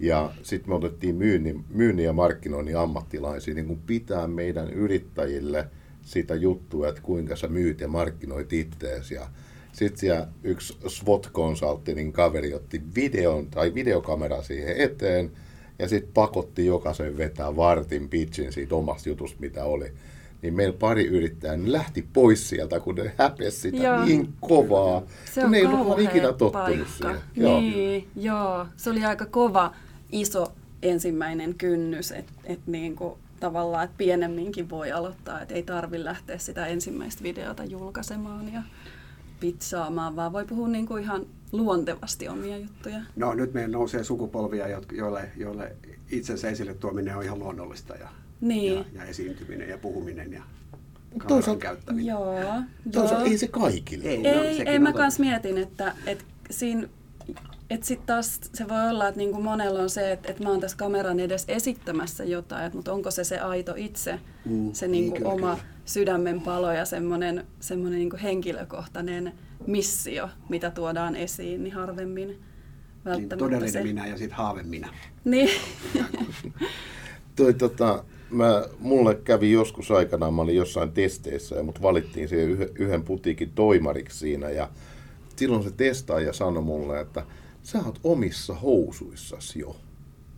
Ja 0.00 0.32
sitten 0.42 0.70
me 0.70 0.74
otettiin 0.74 1.16
myynnin, 1.16 1.64
myynnin 1.70 2.04
ja 2.04 2.12
markkinoinnin 2.12 2.76
ammattilaisia 2.76 3.54
niin 3.54 3.66
kuin 3.66 3.80
pitää 3.86 4.26
meidän 4.26 4.70
yrittäjille 4.70 5.68
sitä 6.02 6.34
juttua, 6.34 6.88
että 6.88 7.00
kuinka 7.02 7.36
sä 7.36 7.48
myyt 7.48 7.80
ja 7.80 7.88
markkinoit 7.88 8.52
ittees. 8.52 9.10
Ja 9.10 9.28
sitten 9.72 10.00
siellä 10.00 10.28
yksi 10.42 10.78
SWOT-konsulttinin 10.86 12.12
kaveri 12.12 12.54
otti 12.54 12.82
videon 12.94 13.46
tai 13.46 13.74
videokamera 13.74 14.42
siihen 14.42 14.76
eteen 14.76 15.30
ja 15.78 15.88
sitten 15.88 16.12
pakotti 16.14 16.66
jokaisen 16.66 17.16
vetää 17.16 17.56
vartin 17.56 18.08
pitchin 18.08 18.52
siitä 18.52 18.74
omasta 18.74 19.08
jutusta, 19.08 19.40
mitä 19.40 19.64
oli. 19.64 19.92
Niin 20.42 20.54
meillä 20.54 20.76
pari 20.78 21.06
yrittäjää 21.06 21.56
niin 21.56 21.72
lähti 21.72 22.08
pois 22.12 22.48
sieltä, 22.48 22.80
kun 22.80 22.94
ne 22.94 23.14
häpesi 23.18 23.60
sitä 23.60 23.76
joo. 23.76 24.04
niin 24.04 24.34
kovaa. 24.40 25.02
Se 25.34 25.44
on 25.44 25.50
ne 25.50 25.58
ei 25.58 25.66
ollut 25.66 26.00
ikinä 26.00 26.32
tottunut 26.32 26.88
siihen. 26.88 27.16
Niin, 27.36 28.08
joo. 28.16 28.36
joo. 28.36 28.66
Se 28.76 28.90
oli 28.90 29.04
aika 29.04 29.26
kova 29.26 29.74
iso 30.12 30.52
ensimmäinen 30.82 31.54
kynnys, 31.54 32.12
että 32.12 32.32
et 32.44 32.60
niin 32.66 32.96
tavallaan, 33.40 33.84
että 33.84 33.98
pienemminkin 33.98 34.70
voi 34.70 34.92
aloittaa, 34.92 35.40
että 35.40 35.54
ei 35.54 35.62
tarvitse 35.62 36.04
lähteä 36.04 36.38
sitä 36.38 36.66
ensimmäistä 36.66 37.22
videota 37.22 37.64
julkaisemaan 37.64 38.52
ja 38.52 38.62
pitsaamaan, 39.40 40.16
vaan 40.16 40.32
voi 40.32 40.44
puhua 40.44 40.68
niin 40.68 40.86
kuin 40.86 41.02
ihan 41.02 41.26
luontevasti 41.52 42.28
omia 42.28 42.58
juttuja. 42.58 43.00
No 43.16 43.34
nyt 43.34 43.54
meidän 43.54 43.70
nousee 43.70 44.04
sukupolvia, 44.04 44.66
joille, 44.92 45.30
joille 45.36 45.76
itsensä 46.10 46.48
esille 46.48 46.74
tuominen 46.74 47.16
on 47.16 47.22
ihan 47.22 47.38
luonnollista 47.38 47.94
ja, 47.94 48.08
niin. 48.40 48.74
ja, 48.74 48.84
ja 48.94 49.04
esiintyminen 49.04 49.68
ja 49.68 49.78
puhuminen 49.78 50.32
ja 50.32 50.42
toisaalta, 51.28 51.60
käyttäminen. 51.60 52.06
Joo, 52.06 52.34
toisaalta 52.92 53.24
joo. 53.24 53.32
ei 53.32 53.38
se 53.38 53.48
kaikille. 53.48 54.08
Ei, 54.08 54.26
ei, 54.26 54.64
no, 54.64 54.70
ei 54.70 54.78
mä 54.78 54.92
kans 54.92 55.18
mietin, 55.18 55.58
että, 55.58 55.94
että 56.06 56.24
siinä 56.50 56.88
et 57.70 57.84
sitten 57.84 58.06
taas 58.06 58.40
se 58.54 58.68
voi 58.68 58.90
olla, 58.90 59.08
että 59.08 59.18
niinku 59.18 59.42
monella 59.42 59.80
on 59.80 59.90
se, 59.90 60.12
että, 60.12 60.28
että 60.30 60.42
mä 60.42 60.50
oon 60.50 60.60
tässä 60.60 60.76
kameran 60.76 61.20
edes 61.20 61.44
esittämässä 61.48 62.24
jotain, 62.24 62.70
mutta 62.74 62.92
onko 62.92 63.10
se 63.10 63.24
se 63.24 63.38
aito 63.38 63.74
itse, 63.76 64.20
mm, 64.44 64.72
se 64.72 64.88
niinku 64.88 65.14
niin, 65.14 65.22
kyllä, 65.22 65.34
oma 65.34 65.56
kyllä. 65.56 65.68
sydämen 65.84 66.40
palo 66.40 66.72
ja 66.72 66.84
semmoinen 66.84 67.46
semmonen 67.60 67.98
niinku 67.98 68.16
henkilökohtainen 68.22 69.32
missio, 69.66 70.28
mitä 70.48 70.70
tuodaan 70.70 71.16
esiin, 71.16 71.64
niin 71.64 71.74
harvemmin 71.74 72.28
niin, 72.28 72.40
välttämättä 73.04 73.36
niin, 73.36 73.44
todellinen 73.44 73.72
se... 73.72 73.82
minä 73.82 74.06
ja 74.06 74.18
sitten 74.18 74.36
haave 74.36 74.62
minä. 74.62 74.88
Niin. 75.24 75.50
Toi, 77.36 77.54
tota, 77.54 78.04
mä, 78.30 78.64
mulle 78.78 79.14
kävi 79.14 79.52
joskus 79.52 79.90
aikanaan, 79.90 80.34
mä 80.34 80.42
olin 80.42 80.56
jossain 80.56 80.92
testeissä 80.92 81.56
ja 81.56 81.62
mut 81.62 81.82
valittiin 81.82 82.28
siihen 82.28 82.48
yhden, 82.48 82.68
yhden 82.74 83.02
putiikin 83.02 83.52
toimariksi 83.54 84.18
siinä 84.18 84.50
ja 84.50 84.68
silloin 85.36 85.62
se 85.62 85.70
testaaja 85.70 86.32
sanoi 86.32 86.62
mulle, 86.62 87.00
että 87.00 87.26
sä 87.62 87.78
oot 87.86 88.00
omissa 88.04 88.54
housuissasi 88.54 89.58
jo. 89.58 89.76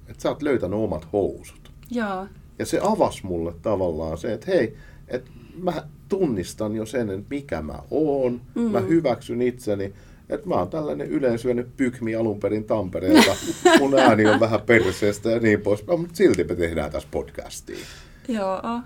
Että 0.09 0.23
sä 0.23 0.29
oot 0.29 0.43
löytänyt 0.43 0.79
omat 0.79 1.13
housut. 1.13 1.73
Joo. 1.91 2.27
Ja 2.59 2.67
se 2.67 2.81
avasi 2.83 3.27
mulle 3.27 3.55
tavallaan 3.63 4.19
se, 4.19 4.33
että 4.33 4.47
hei, 4.51 4.77
että 5.09 5.31
mä 5.63 5.89
tunnistan 6.09 6.77
jo 6.77 6.87
sen, 6.87 7.11
että 7.11 7.27
mikä 7.31 7.63
mä 7.63 7.79
oon, 7.91 8.41
mm. 8.55 8.63
mä 8.63 8.81
hyväksyn 8.81 9.43
itseni, 9.43 9.93
että 10.31 10.49
mä 10.49 10.55
oon 10.55 10.69
tällainen 10.69 11.09
yleensyynyt 11.09 11.77
pykmi 11.77 12.15
alun 12.15 12.41
perin 12.41 12.65
Tampereelta, 12.65 13.37
mun 13.79 13.99
ääni 13.99 14.27
on 14.27 14.41
vähän 14.41 14.61
perseestä 14.61 15.31
ja 15.31 15.41
niin 15.41 15.61
pois, 15.61 15.87
mutta 15.87 16.17
silti 16.17 16.45
me 16.45 16.55
tehdään 16.55 16.91
tässä 16.91 17.09
podcastia. 17.11 17.87
Joo. 18.29 18.81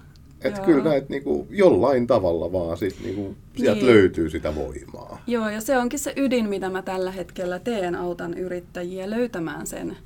Että 0.44 0.60
kyllä 0.60 0.84
näitä 0.84 1.06
niinku, 1.08 1.46
jollain 1.50 2.06
tavalla 2.06 2.52
vaan 2.52 2.76
sit, 2.76 2.96
niinku, 3.04 3.36
sieltä 3.56 3.80
niin. 3.80 3.86
löytyy 3.86 4.30
sitä 4.30 4.54
voimaa. 4.54 5.22
Joo, 5.26 5.48
ja 5.48 5.60
se 5.60 5.78
onkin 5.78 5.98
se 5.98 6.12
ydin, 6.16 6.48
mitä 6.48 6.70
mä 6.70 6.82
tällä 6.82 7.10
hetkellä 7.10 7.58
teen, 7.58 7.94
autan 7.94 8.34
yrittäjiä 8.34 9.10
löytämään 9.10 9.66
sen 9.66 9.96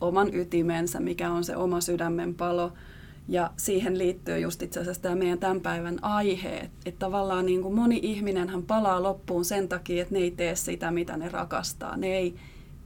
oman 0.00 0.34
ytimensä, 0.34 1.00
mikä 1.00 1.30
on 1.30 1.44
se 1.44 1.56
oma 1.56 1.80
sydämen 1.80 2.34
palo. 2.34 2.72
Ja 3.28 3.50
siihen 3.56 3.98
liittyy 3.98 4.38
just 4.38 4.62
itse 4.62 4.80
asiassa 4.80 5.02
tämä 5.02 5.14
meidän 5.14 5.38
tämän 5.38 5.60
päivän 5.60 6.04
aihe, 6.04 6.70
että 6.86 6.98
tavallaan 6.98 7.46
niin 7.46 7.62
kuin 7.62 7.74
moni 7.74 8.00
ihminenhän 8.02 8.62
palaa 8.62 9.02
loppuun 9.02 9.44
sen 9.44 9.68
takia, 9.68 10.02
että 10.02 10.14
ne 10.14 10.20
ei 10.20 10.30
tee 10.30 10.56
sitä, 10.56 10.90
mitä 10.90 11.16
ne 11.16 11.28
rakastaa. 11.28 11.96
Ne 11.96 12.06
ei 12.06 12.34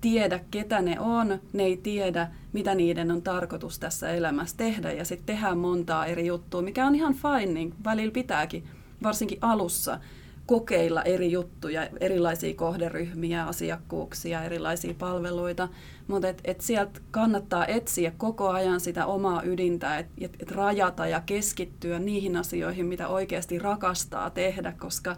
tiedä, 0.01 0.41
ketä 0.51 0.83
ne 0.83 1.01
on, 1.01 1.41
ne 1.53 1.63
ei 1.63 1.77
tiedä, 1.77 2.29
mitä 2.53 2.75
niiden 2.75 3.11
on 3.11 3.23
tarkoitus 3.23 3.79
tässä 3.79 4.11
elämässä 4.11 4.57
tehdä. 4.57 4.93
Ja 4.93 5.05
sitten 5.05 5.27
tehdään 5.27 5.59
montaa 5.59 6.07
eri 6.07 6.27
juttua, 6.27 6.63
mikä 6.63 6.87
on 6.87 6.95
ihan 6.95 7.15
fine, 7.15 7.53
niin 7.53 7.75
välillä 7.85 8.13
pitääkin, 8.13 8.65
varsinkin 9.03 9.39
alussa 9.41 10.01
kokeilla 10.47 11.03
eri 11.03 11.33
juttuja, 11.33 11.89
erilaisia 12.01 12.55
kohderyhmiä, 12.55 13.47
asiakkuuksia, 13.47 14.45
erilaisia 14.45 14.95
palveluita, 14.99 15.69
mutta 16.13 16.29
et, 16.29 16.41
et 16.45 16.61
sieltä 16.61 17.01
kannattaa 17.11 17.67
etsiä 17.67 18.13
koko 18.17 18.49
ajan 18.49 18.81
sitä 18.81 19.07
omaa 19.07 19.43
ydintä, 19.43 19.99
että 19.99 20.13
et, 20.21 20.37
et 20.41 20.51
rajata 20.51 21.07
ja 21.07 21.21
keskittyä 21.21 21.99
niihin 21.99 22.37
asioihin, 22.37 22.87
mitä 22.87 23.09
oikeasti 23.09 23.59
rakastaa 23.59 24.31
tehdä, 24.31 24.73
koska 24.73 25.17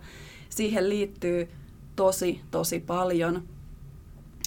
siihen 0.48 0.88
liittyy 0.88 1.48
tosi, 1.96 2.40
tosi 2.50 2.80
paljon 2.80 3.42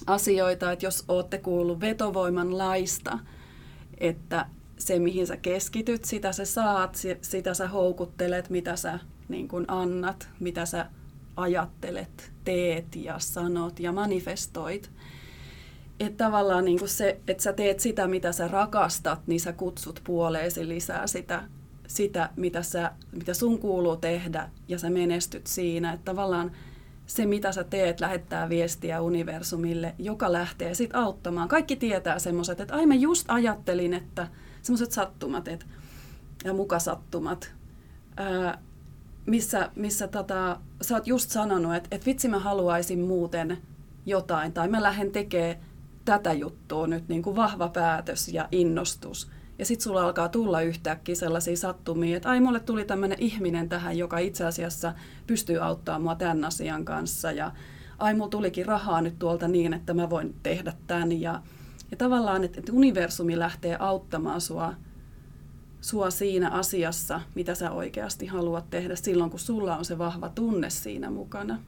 asioita, 0.08 0.72
että 0.72 0.86
jos 0.86 1.04
olette 1.08 1.38
kuullut 1.38 1.80
vetovoiman 1.80 2.58
laista, 2.58 3.20
että 3.98 4.46
se, 4.78 5.00
mihin 5.00 5.28
sä 5.28 5.38
keskityt, 5.38 6.06
sitä 6.06 6.32
sä 6.32 6.46
saat, 6.46 6.98
sitä 7.22 7.54
sä 7.54 7.68
houkuttelet, 7.68 8.50
mitä 8.50 8.76
sä 8.76 9.00
niin 9.30 9.48
kun 9.48 9.66
annat, 9.68 10.30
mitä 10.40 10.66
sä 10.66 10.86
ajattelet, 11.36 12.32
teet 12.44 12.96
ja 12.96 13.20
sanot 13.20 13.80
ja 13.80 13.92
manifestoit. 13.92 14.92
Että 16.00 16.26
tavallaan 16.26 16.66
niin 16.66 16.90
se, 16.90 17.20
että 17.28 17.44
sä 17.44 17.54
teet 17.54 17.80
sitä, 17.80 18.08
mitä 18.08 18.32
sä 18.32 18.48
rakastat, 18.48 19.28
niin 19.28 19.40
sä 19.40 19.54
kutsut 19.54 20.02
puoleesi 20.04 20.68
lisää 20.68 21.08
sitä, 21.08 21.44
sitä 21.88 22.30
mitä, 22.36 22.64
sä, 22.64 22.92
mitä 23.12 23.34
sun 23.34 23.60
kuuluu 23.60 23.96
tehdä 23.96 24.50
ja 24.68 24.80
sä 24.80 24.90
menestyt 24.90 25.48
siinä. 25.48 25.94
Että 25.94 26.06
tavallaan 26.06 26.52
se, 27.06 27.26
mitä 27.26 27.52
sä 27.52 27.64
teet, 27.64 28.00
lähettää 28.00 28.50
viestiä 28.50 29.02
universumille, 29.02 29.96
joka 30.00 30.34
lähtee 30.34 30.74
sit 30.74 30.96
auttamaan. 30.96 31.48
Kaikki 31.48 31.76
tietää 31.76 32.20
semmoiset, 32.20 32.60
että 32.60 32.76
ai 32.76 32.86
mä 32.86 32.96
just 32.96 33.26
ajattelin, 33.28 33.94
että 33.94 34.28
semmoiset 34.62 34.92
sattumat 34.92 35.48
että, 35.48 35.66
ja 36.44 36.54
mukasattumat, 36.54 37.54
ää, 38.18 38.62
missä, 39.26 39.72
missä 39.76 40.08
tota, 40.08 40.60
sä 40.82 40.96
oot 40.96 41.08
just 41.08 41.30
sanonut, 41.30 41.76
että, 41.76 41.88
että 41.92 42.06
vitsi 42.06 42.28
mä 42.28 42.40
haluaisin 42.40 43.00
muuten 43.00 43.58
jotain, 44.06 44.54
tai 44.54 44.68
mä 44.68 44.84
lähden 44.84 45.12
tekemään 45.12 45.67
tätä 46.08 46.34
juttua 46.34 46.88
nyt 46.88 47.08
niin 47.08 47.22
kuin 47.22 47.36
vahva 47.36 47.70
päätös 47.70 48.28
ja 48.28 48.48
innostus. 48.52 49.32
Ja 49.60 49.66
sitten 49.66 49.84
sulla 49.84 50.04
alkaa 50.04 50.30
tulla 50.30 50.62
yhtäkkiä 50.62 51.16
sellaisia 51.16 51.58
sattumia, 51.58 52.18
että 52.18 52.30
ai 52.30 52.40
mulle 52.40 52.60
tuli 52.60 52.86
tämmöinen 52.86 53.20
ihminen 53.22 53.70
tähän, 53.70 53.98
joka 53.98 54.18
itse 54.18 54.46
asiassa 54.46 54.94
pystyy 55.28 55.58
auttamaan 55.58 56.02
mua 56.02 56.16
tämän 56.16 56.46
asian 56.46 56.86
kanssa. 56.86 57.32
Ja 57.32 57.52
ai 57.98 58.14
mulla 58.14 58.30
tulikin 58.30 58.66
rahaa 58.66 59.02
nyt 59.02 59.20
tuolta 59.20 59.48
niin, 59.48 59.74
että 59.74 59.94
mä 59.94 60.10
voin 60.10 60.36
tehdä 60.44 60.74
tämän. 60.88 61.22
Ja, 61.22 61.42
ja 61.92 61.98
tavallaan, 61.98 62.44
että, 62.44 62.60
että 62.60 62.74
universumi 62.74 63.40
lähtee 63.40 63.78
auttamaan 63.80 64.42
sua 64.42 64.74
sua 65.82 66.10
siinä 66.10 66.50
asiassa, 66.50 67.22
mitä 67.36 67.56
sä 67.56 67.72
oikeasti 67.72 68.26
haluat 68.26 68.70
tehdä 68.70 68.96
silloin, 68.96 69.30
kun 69.30 69.40
sulla 69.40 69.78
on 69.78 69.86
se 69.86 69.98
vahva 69.98 70.30
tunne 70.30 70.70
siinä 70.70 71.10
mukana. 71.10 71.60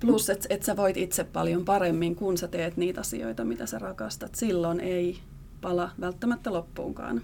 Plus, 0.00 0.30
että 0.30 0.46
et 0.50 0.62
sä 0.62 0.76
voit 0.76 0.96
itse 0.96 1.24
paljon 1.24 1.64
paremmin, 1.64 2.16
kun 2.16 2.38
sä 2.38 2.48
teet 2.48 2.76
niitä 2.76 3.00
asioita, 3.00 3.44
mitä 3.44 3.66
sä 3.66 3.78
rakastat. 3.78 4.34
Silloin 4.34 4.80
ei 4.80 5.18
pala 5.60 5.90
välttämättä 6.00 6.52
loppuunkaan. 6.52 7.22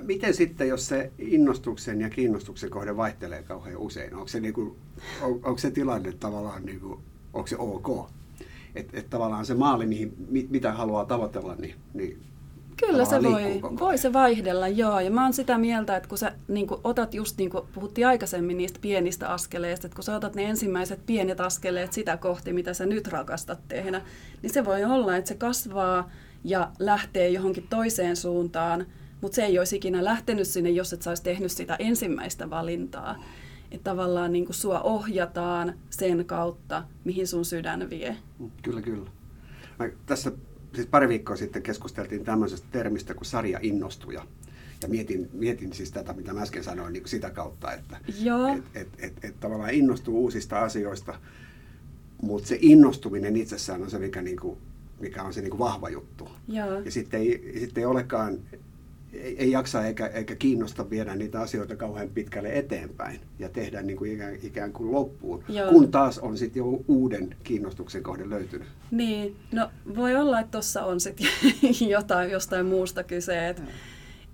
Miten 0.00 0.34
sitten, 0.34 0.68
jos 0.68 0.88
se 0.88 1.12
innostuksen 1.18 2.00
ja 2.00 2.10
kiinnostuksen 2.10 2.70
kohde 2.70 2.96
vaihtelee 2.96 3.42
kauhean 3.42 3.76
usein? 3.76 4.14
Onko 4.14 4.28
se, 4.28 4.40
niinku, 4.40 4.76
on, 5.22 5.32
onko 5.32 5.58
se 5.58 5.70
tilanne 5.70 6.12
tavallaan, 6.12 6.64
niinku, 6.64 7.00
onko 7.32 7.46
se 7.46 7.56
ok? 7.58 8.10
Että 8.74 8.98
et 8.98 9.10
tavallaan 9.10 9.46
se 9.46 9.54
maali, 9.54 9.86
mihin, 9.86 10.14
mitä 10.50 10.72
haluaa 10.72 11.04
tavoitella, 11.04 11.54
niin, 11.54 11.74
niin 11.94 12.22
Kyllä 12.76 13.04
se 13.04 13.22
voi, 13.22 13.60
voi 13.80 13.98
se 13.98 14.12
vaihdella, 14.12 14.68
joo. 14.68 15.00
Ja 15.00 15.10
mä 15.10 15.22
oon 15.22 15.32
sitä 15.32 15.58
mieltä, 15.58 15.96
että 15.96 16.08
kun 16.08 16.18
sä 16.18 16.32
niin 16.48 16.66
kun 16.66 16.80
otat 16.84 17.14
just 17.14 17.38
niin 17.38 17.50
kuin 17.50 17.64
puhuttiin 17.74 18.06
aikaisemmin 18.06 18.58
niistä 18.58 18.78
pienistä 18.82 19.28
askeleista, 19.28 19.86
että 19.86 19.94
kun 19.94 20.04
sä 20.04 20.16
otat 20.16 20.34
ne 20.34 20.44
ensimmäiset 20.44 21.06
pienet 21.06 21.40
askeleet 21.40 21.92
sitä 21.92 22.16
kohti, 22.16 22.52
mitä 22.52 22.74
sä 22.74 22.86
nyt 22.86 23.08
rakastat 23.08 23.58
tehdä, 23.68 24.02
niin 24.42 24.52
se 24.52 24.64
voi 24.64 24.84
olla, 24.84 25.16
että 25.16 25.28
se 25.28 25.34
kasvaa 25.34 26.10
ja 26.44 26.70
lähtee 26.78 27.28
johonkin 27.28 27.66
toiseen 27.70 28.16
suuntaan, 28.16 28.86
mutta 29.20 29.36
se 29.36 29.44
ei 29.44 29.58
olisi 29.58 29.76
ikinä 29.76 30.04
lähtenyt 30.04 30.48
sinne, 30.48 30.70
jos 30.70 30.92
et 30.92 31.02
sä 31.02 31.10
olisi 31.10 31.22
tehnyt 31.22 31.52
sitä 31.52 31.76
ensimmäistä 31.78 32.50
valintaa. 32.50 33.24
Että 33.70 33.90
tavallaan 33.90 34.32
niin 34.32 34.44
kuin 34.44 34.54
sua 34.54 34.80
ohjataan 34.80 35.74
sen 35.90 36.24
kautta, 36.24 36.84
mihin 37.04 37.26
sun 37.26 37.44
sydän 37.44 37.90
vie. 37.90 38.16
Kyllä, 38.62 38.82
kyllä. 38.82 39.10
Mä 39.78 39.88
tässä 40.06 40.32
siis 40.74 40.86
pari 40.86 41.08
viikkoa 41.08 41.36
sitten 41.36 41.62
keskusteltiin 41.62 42.24
tämmöisestä 42.24 42.66
termistä 42.72 43.14
kuin 43.14 43.26
sarja 43.26 43.58
innostuja. 43.62 44.26
Ja 44.82 44.88
mietin, 44.88 45.30
mietin 45.32 45.72
siis 45.72 45.92
tätä, 45.92 46.12
mitä 46.12 46.32
mä 46.32 46.42
äsken 46.42 46.64
sanoin, 46.64 46.92
niin 46.92 47.08
sitä 47.08 47.30
kautta, 47.30 47.72
että 47.72 47.96
et, 48.56 48.64
et, 48.74 48.88
et, 48.98 49.24
et 49.24 49.40
tavallaan 49.40 49.74
innostuu 49.74 50.22
uusista 50.22 50.60
asioista, 50.60 51.14
mutta 52.22 52.48
se 52.48 52.58
innostuminen 52.60 53.36
itsessään 53.36 53.82
on 53.82 53.90
se, 53.90 53.98
mikä, 53.98 54.22
niinku, 54.22 54.58
mikä 55.00 55.22
on 55.22 55.34
se 55.34 55.40
niinku 55.40 55.58
vahva 55.58 55.88
juttu. 55.88 56.28
Joo. 56.48 56.80
Ja 56.80 56.90
sitten 56.90 57.20
ei, 57.20 57.56
sitten 57.60 57.80
ei 57.80 57.86
olekaan 57.86 58.38
ei, 59.12 59.36
ei 59.38 59.50
jaksa 59.50 59.86
eikä, 59.86 60.06
eikä 60.06 60.36
kiinnosta 60.36 60.90
viedä 60.90 61.14
niitä 61.14 61.40
asioita 61.40 61.76
kauhean 61.76 62.08
pitkälle 62.08 62.58
eteenpäin 62.58 63.20
ja 63.38 63.48
tehdä 63.48 63.82
niin 63.82 63.96
kuin 63.96 64.12
ikään, 64.12 64.34
ikään 64.42 64.72
kuin 64.72 64.92
loppuun, 64.92 65.44
Joo. 65.48 65.70
kun 65.70 65.90
taas 65.90 66.18
on 66.18 66.38
sitten 66.38 66.60
jo 66.60 66.66
uuden 66.88 67.36
kiinnostuksen 67.44 68.02
kohde 68.02 68.30
löytynyt. 68.30 68.68
Niin, 68.90 69.36
no 69.52 69.70
voi 69.96 70.16
olla, 70.16 70.40
että 70.40 70.50
tuossa 70.50 70.84
on 70.84 71.00
sitten 71.00 71.26
jotain, 71.88 72.30
jostain 72.30 72.66
muusta 72.66 73.02
kyse, 73.02 73.48
että 73.48 73.62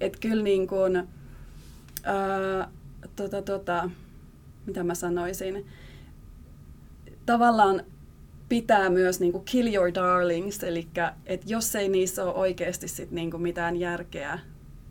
et 0.00 0.16
kyllä 0.20 0.42
niin 0.42 0.66
kuin, 0.66 0.96
ää, 2.02 2.70
tota, 3.16 3.42
tota, 3.42 3.90
mitä 4.66 4.84
mä 4.84 4.94
sanoisin, 4.94 5.66
tavallaan 7.26 7.82
pitää 8.48 8.90
myös 8.90 9.20
niin 9.20 9.32
kuin 9.32 9.44
kill 9.44 9.74
your 9.74 9.94
darlings, 9.94 10.62
eli 10.62 10.88
että 11.26 11.46
jos 11.48 11.74
ei 11.74 11.88
niissä 11.88 12.24
ole 12.24 12.34
oikeasti 12.34 12.88
sit 12.88 13.10
niin 13.10 13.30
kuin 13.30 13.42
mitään 13.42 13.76
järkeä 13.76 14.38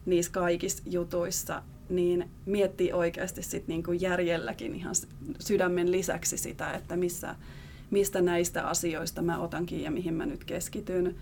niissä 0.08 0.32
kaikissa 0.32 0.84
jutuissa, 0.86 1.64
niin 1.90 2.30
miettii 2.46 2.94
oikeasti 2.94 3.44
sit 3.44 3.68
niin 3.68 3.84
kuin 3.84 4.02
järjelläkin 4.02 4.76
ihan 4.76 4.96
sydämen 5.40 5.92
lisäksi 5.92 6.38
sitä, 6.38 6.72
että 6.72 6.96
missä, 6.96 7.36
mistä 7.92 8.22
näistä 8.22 8.68
asioista 8.68 9.22
mä 9.22 9.40
otankin 9.40 9.84
ja 9.84 9.92
mihin 9.92 10.14
mä 10.14 10.26
nyt 10.26 10.44
keskityn. 10.44 11.16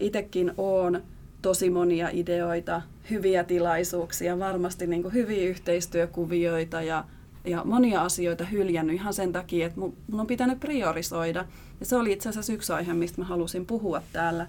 Itekin 0.00 0.52
on 0.58 1.02
tosi 1.42 1.70
monia 1.70 2.08
ideoita, 2.12 2.82
hyviä 3.10 3.44
tilaisuuksia, 3.44 4.38
varmasti 4.38 4.86
niin 4.86 5.02
kuin 5.02 5.14
hyviä 5.14 5.48
yhteistyökuvioita 5.48 6.82
ja, 6.82 7.04
ja 7.44 7.64
monia 7.64 8.02
asioita 8.02 8.44
hyljännyt 8.44 8.96
ihan 8.96 9.14
sen 9.14 9.32
takia, 9.32 9.66
että 9.66 9.80
mun, 9.80 9.96
mun 10.10 10.20
on 10.20 10.26
pitänyt 10.26 10.60
priorisoida. 10.60 11.44
Ja 11.80 11.86
se 11.86 11.96
oli 11.96 12.12
itse 12.12 12.28
asiassa 12.28 12.52
yksi 12.52 12.72
aihe, 12.72 12.94
mistä 12.94 13.20
mä 13.20 13.24
halusin 13.24 13.66
puhua 13.66 14.02
täällä. 14.12 14.46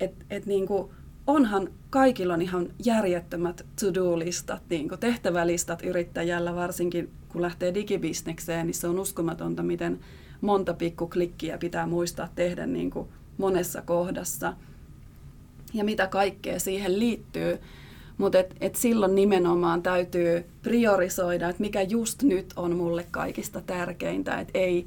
Että 0.00 0.24
et 0.30 0.46
niin 0.46 0.66
kuin 0.66 0.90
onhan 1.26 1.68
kaikilla 1.90 2.34
on 2.34 2.42
ihan 2.42 2.68
järjettömät 2.84 3.66
to-do-listat, 3.80 4.62
niin 4.70 4.88
tehtävälistat 5.00 5.82
yrittäjällä, 5.82 6.54
varsinkin 6.54 7.10
kun 7.28 7.42
lähtee 7.42 7.74
digibisnekseen, 7.74 8.66
niin 8.66 8.74
se 8.74 8.88
on 8.88 8.98
uskomatonta, 8.98 9.62
miten 9.62 10.00
monta 10.40 10.74
pikkuklikkiä 10.74 11.58
pitää 11.58 11.86
muistaa 11.86 12.28
tehdä 12.34 12.66
niin 12.66 12.90
kuin 12.90 13.08
monessa 13.38 13.82
kohdassa. 13.82 14.52
ja 15.74 15.84
mitä 15.84 16.06
kaikkea 16.06 16.58
siihen 16.60 16.98
liittyy. 16.98 17.58
Mutta 18.18 18.38
et, 18.38 18.56
et 18.60 18.74
silloin 18.74 19.14
nimenomaan 19.14 19.82
täytyy 19.82 20.44
priorisoida, 20.62 21.48
että 21.48 21.62
mikä 21.62 21.82
just 21.82 22.22
nyt 22.22 22.52
on 22.56 22.76
mulle 22.76 23.06
kaikista 23.10 23.60
tärkeintä. 23.60 24.40
Että 24.40 24.58
ei 24.58 24.86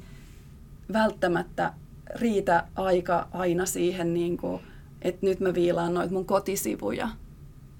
välttämättä 0.92 1.72
riitä 2.14 2.66
aika 2.76 3.28
aina 3.32 3.66
siihen, 3.66 4.14
niin 4.14 4.36
kuin, 4.36 4.60
että 5.02 5.26
nyt 5.26 5.40
mä 5.40 5.54
viilaan 5.54 5.94
noita 5.94 6.12
mun 6.12 6.26
kotisivuja 6.26 7.08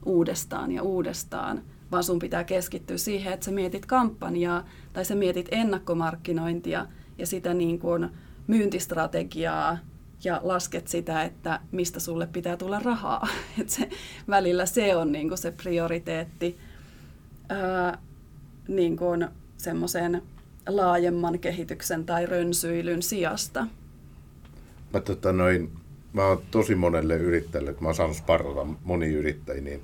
uudestaan 0.07 0.73
ja 0.73 0.83
uudestaan, 0.83 1.63
vaan 1.93 2.05
sun 2.05 2.19
pitää 2.19 2.45
keskittyä 2.45 2.97
siihen, 2.97 3.33
että 3.33 3.45
sä 3.47 3.53
mietit 3.53 3.87
kampanjaa 3.87 4.69
tai 4.93 5.05
sä 5.05 5.15
mietit 5.15 5.49
ennakkomarkkinointia 5.51 6.87
ja 7.19 7.27
sitä 7.27 7.55
niin 7.55 7.79
kuin 7.79 8.09
myyntistrategiaa 8.47 9.79
ja 10.25 10.41
lasket 10.43 10.89
sitä, 10.89 11.23
että 11.23 11.61
mistä 11.73 12.01
sulle 12.01 12.27
pitää 12.27 12.57
tulla 12.57 12.79
rahaa. 12.79 13.29
Et 13.61 13.69
se, 13.69 13.89
välillä 14.29 14.67
se 14.67 14.97
on 14.97 15.13
niin 15.13 15.29
kuin 15.29 15.39
se 15.39 15.51
prioriteetti 15.51 16.59
ää, 17.49 17.99
niin 18.69 18.97
kuin 18.97 19.29
semmoisen 19.57 20.23
laajemman 20.69 21.39
kehityksen 21.39 22.07
tai 22.07 22.27
rönsyilyn 22.27 23.03
sijasta. 23.03 23.67
Mä, 24.93 25.01
tota, 25.01 25.33
noin, 25.33 25.73
mä 26.13 26.27
oon 26.27 26.43
tosi 26.51 26.75
monelle 26.75 27.17
yrittäjälle, 27.17 27.73
kun 27.73 27.83
mä 27.83 27.89
oon 27.89 27.95
saanut 27.95 28.17
sparrata 28.17 28.67
moni 28.85 29.07
yrittäjiä, 29.07 29.63
niin 29.63 29.81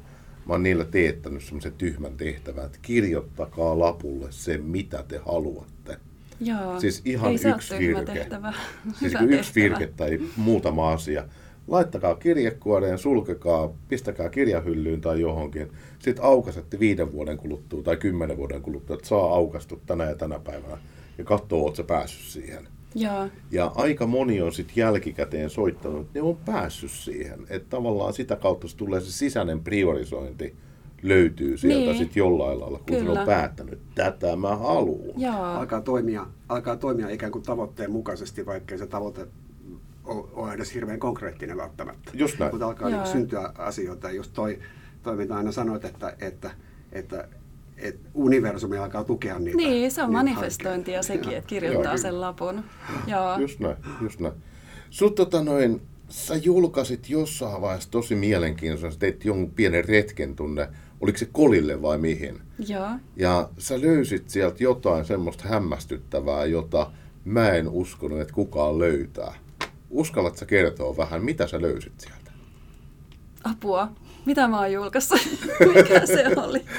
mä 0.47 0.53
oon 0.55 0.63
niillä 0.63 0.85
teettänyt 0.85 1.43
semmoisen 1.45 1.73
tyhmän 1.73 2.17
tehtävän, 2.17 2.67
että 2.67 2.79
kirjoittakaa 2.83 3.79
lapulle 3.79 4.27
se, 4.31 4.59
mitä 4.59 5.05
te 5.09 5.21
haluatte. 5.27 5.97
Joo, 6.41 6.81
siis 6.81 7.03
ihan 7.05 7.31
ei 7.31 7.39
yksi 7.55 7.79
virke. 7.79 8.13
Tehtävä. 8.13 8.53
Siis 8.99 9.13
yksi 9.29 9.53
tehtävä. 9.53 9.79
virke 9.79 9.87
tai 9.97 10.21
muutama 10.37 10.93
asia. 10.93 11.25
Laittakaa 11.69 12.15
kirjekuoreen, 12.15 12.99
sulkekaa, 12.99 13.73
pistäkää 13.89 14.29
kirjahyllyyn 14.29 15.01
tai 15.01 15.21
johonkin. 15.21 15.73
Sitten 15.99 16.25
aukasette 16.25 16.79
viiden 16.81 17.13
vuoden 17.13 17.37
kuluttua 17.37 17.83
tai 17.83 17.97
kymmenen 17.97 18.37
vuoden 18.37 18.63
kuluttua, 18.63 18.97
että 18.97 19.09
saa 19.09 19.35
aukastu 19.35 19.83
tänä 19.87 20.05
ja 20.05 20.15
tänä 20.15 20.39
päivänä. 20.39 20.79
Ja 21.19 21.25
katsoo, 21.25 21.65
oletko 21.65 21.85
päässyt 21.85 22.27
siihen. 22.27 22.69
Joo. 22.97 23.29
Ja 23.51 23.73
aika 23.75 24.07
moni 24.07 24.43
on 24.43 24.53
sitten 24.53 24.77
jälkikäteen 24.77 25.51
soittanut, 25.51 26.01
että 26.01 26.19
ne 26.19 26.23
on 26.23 26.37
päässyt 26.37 26.91
siihen. 26.91 27.47
Että 27.51 27.69
tavallaan 27.71 28.13
sitä 28.13 28.37
kautta 28.37 28.69
se 28.69 28.77
tulee 28.77 29.01
se 29.01 29.13
sisäinen 29.13 29.61
priorisointi 29.61 30.57
löytyy 31.03 31.57
sieltä 31.57 31.91
niin. 31.91 31.99
sitten 31.99 32.21
jollain 32.21 32.61
lailla, 32.61 32.79
kun 32.79 32.87
Kyllä. 32.87 33.15
se 33.15 33.21
on 33.21 33.27
päättänyt, 33.27 33.79
tätä 33.95 34.37
mä 34.37 34.57
haluan. 34.57 35.21
Alkaa 35.35 35.81
toimia, 35.81 36.27
alkaa 36.49 36.77
toimia 36.77 37.09
ikään 37.09 37.33
kuin 37.33 37.43
tavoitteen 37.43 37.93
mukaisesti, 37.93 38.47
vaikkei 38.47 38.79
se 38.79 38.87
tavoite 38.87 39.27
ole 40.05 40.53
edes 40.53 40.75
hirveän 40.75 40.99
konkreettinen 40.99 41.57
välttämättä. 41.57 42.11
Just 42.15 42.39
näin. 42.39 42.53
Mutta 42.53 42.67
alkaa 42.67 42.91
niin 42.91 43.07
syntyä 43.07 43.53
asioita. 43.59 44.11
Just 44.11 44.33
toi, 44.35 44.59
toi 45.03 45.17
mitä 45.17 45.37
aina 45.37 45.53
sanoit, 45.53 45.85
että, 45.85 46.17
että, 46.21 46.51
että 46.93 47.29
että 47.77 48.09
universumi 48.15 48.79
alkaa 48.79 49.05
tukea 49.05 49.39
niitä. 49.39 49.57
Niin, 49.57 49.91
se 49.91 50.03
on 50.03 50.13
manifestointia 50.13 51.03
sekin, 51.03 51.37
että 51.37 51.49
kirjoittaa 51.49 51.93
Joo. 51.93 51.99
sen 51.99 52.21
lapun. 52.21 52.65
Joo. 53.07 53.39
Just 53.39 53.61
näin, 53.61 53.77
just 54.01 54.21
näin. 54.21 54.35
Sut 54.91 55.15
tota 55.15 55.45
noin, 55.45 55.83
sä 56.09 56.37
julkaisit 56.37 57.11
jossain 57.11 57.63
vaiheessa 57.63 57.91
tosi 57.91 58.15
mielenkiintoisen, 58.15 58.99
teit 58.99 59.25
jonkun 59.25 59.51
pienen 59.51 59.85
retken 59.85 60.37
tunne, 60.37 60.69
oliko 61.01 61.19
se 61.19 61.29
kolille 61.33 61.83
vai 61.83 61.99
mihin? 61.99 62.41
Joo. 62.69 62.89
Ja 63.17 63.49
sä 63.59 63.81
löysit 63.81 64.31
sieltä 64.31 64.65
jotain 64.65 65.05
semmoista 65.05 65.49
hämmästyttävää, 65.49 66.45
jota 66.45 66.91
mä 67.25 67.51
en 67.51 67.69
uskonut, 67.69 68.21
että 68.21 68.35
kukaan 68.35 68.79
löytää. 68.79 69.35
Uskallatko 69.91 70.39
sä 70.39 70.47
kertoa 70.47 70.97
vähän, 70.97 71.25
mitä 71.25 71.47
sä 71.47 71.63
löysit 71.63 72.01
sieltä? 72.01 72.31
Apua. 73.45 73.89
Mitä 74.27 74.49
mä 74.49 74.59
oon 74.59 74.73
julkaissut? 74.73 75.21
Mikä 75.75 76.07
se 76.07 76.25
oli? 76.37 76.65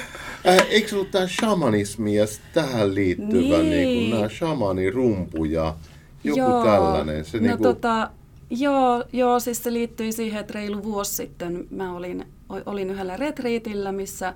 Äh, 0.45 0.67
eikö 0.69 0.95
ollut 0.95 1.12
tämä 1.12 1.28
shamanismi 1.28 2.15
ja 2.15 2.26
tähän 2.54 2.95
liittyvä 2.95 3.58
niin. 3.58 3.69
Niin 3.69 4.12
nämä 4.12 4.30
shamanirumpu 4.30 5.45
ja 5.45 5.76
joku 6.23 6.39
joo, 6.39 6.63
tällainen? 6.63 7.26
Se 7.26 7.38
no 7.38 7.43
niin 7.43 7.58
kuin... 7.58 7.63
tota, 7.63 8.10
joo, 8.50 9.04
joo, 9.13 9.39
siis 9.39 9.63
se 9.63 9.73
liittyi 9.73 10.12
siihen, 10.12 10.39
että 10.39 10.54
reilu 10.54 10.84
vuosi 10.84 11.13
sitten 11.13 11.67
mä 11.69 11.95
olin, 11.95 12.26
olin 12.50 12.89
yhdellä 12.89 13.17
retriitillä, 13.17 13.91
missä 13.91 14.34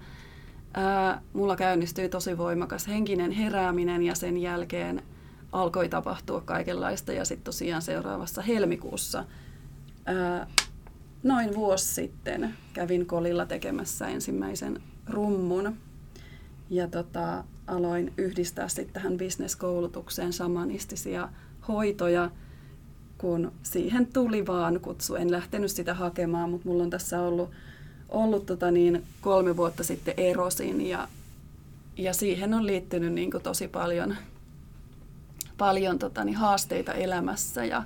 ää, 0.73 1.21
mulla 1.33 1.55
käynnistyi 1.55 2.09
tosi 2.09 2.37
voimakas 2.37 2.87
henkinen 2.87 3.31
herääminen 3.31 4.03
ja 4.03 4.15
sen 4.15 4.37
jälkeen 4.37 5.01
alkoi 5.51 5.89
tapahtua 5.89 6.41
kaikenlaista 6.41 7.13
ja 7.13 7.25
sitten 7.25 7.43
tosiaan 7.43 7.81
seuraavassa 7.81 8.41
helmikuussa 8.41 9.25
ää, 10.05 10.47
noin 11.23 11.55
vuosi 11.55 11.93
sitten 11.93 12.53
kävin 12.73 13.05
kolilla 13.05 13.45
tekemässä 13.45 14.07
ensimmäisen 14.07 14.81
rummun 15.07 15.77
ja 16.71 16.87
tota, 16.87 17.43
aloin 17.67 18.13
yhdistää 18.17 18.67
sitten 18.67 18.93
tähän 18.93 19.17
bisneskoulutukseen 19.17 20.33
samanistisia 20.33 21.29
hoitoja, 21.67 22.31
kun 23.17 23.51
siihen 23.63 24.07
tuli 24.07 24.47
vaan 24.47 24.79
kutsu. 24.79 25.15
En 25.15 25.31
lähtenyt 25.31 25.71
sitä 25.71 25.93
hakemaan, 25.93 26.49
mutta 26.49 26.69
mulla 26.69 26.83
on 26.83 26.89
tässä 26.89 27.21
ollut, 27.21 27.51
ollut 28.09 28.45
tota 28.45 28.71
niin, 28.71 29.03
kolme 29.21 29.57
vuotta 29.57 29.83
sitten 29.83 30.13
erosin 30.17 30.87
ja, 30.87 31.07
ja 31.97 32.13
siihen 32.13 32.53
on 32.53 32.67
liittynyt 32.67 33.13
niin 33.13 33.31
kuin 33.31 33.43
tosi 33.43 33.67
paljon, 33.67 34.15
paljon 35.57 35.99
tota 35.99 36.23
niin, 36.23 36.37
haasteita 36.37 36.93
elämässä 36.93 37.65
ja, 37.65 37.83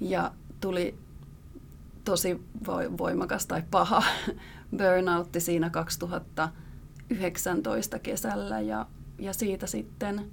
ja 0.00 0.32
tuli 0.60 0.94
tosi 2.04 2.40
voimakas 2.98 3.46
tai 3.46 3.62
paha 3.70 4.02
burnoutti 4.76 5.40
siinä 5.40 5.70
2019 7.10 7.98
kesällä 7.98 8.60
ja, 8.60 8.86
ja 9.18 9.32
siitä 9.32 9.66
sitten 9.66 10.30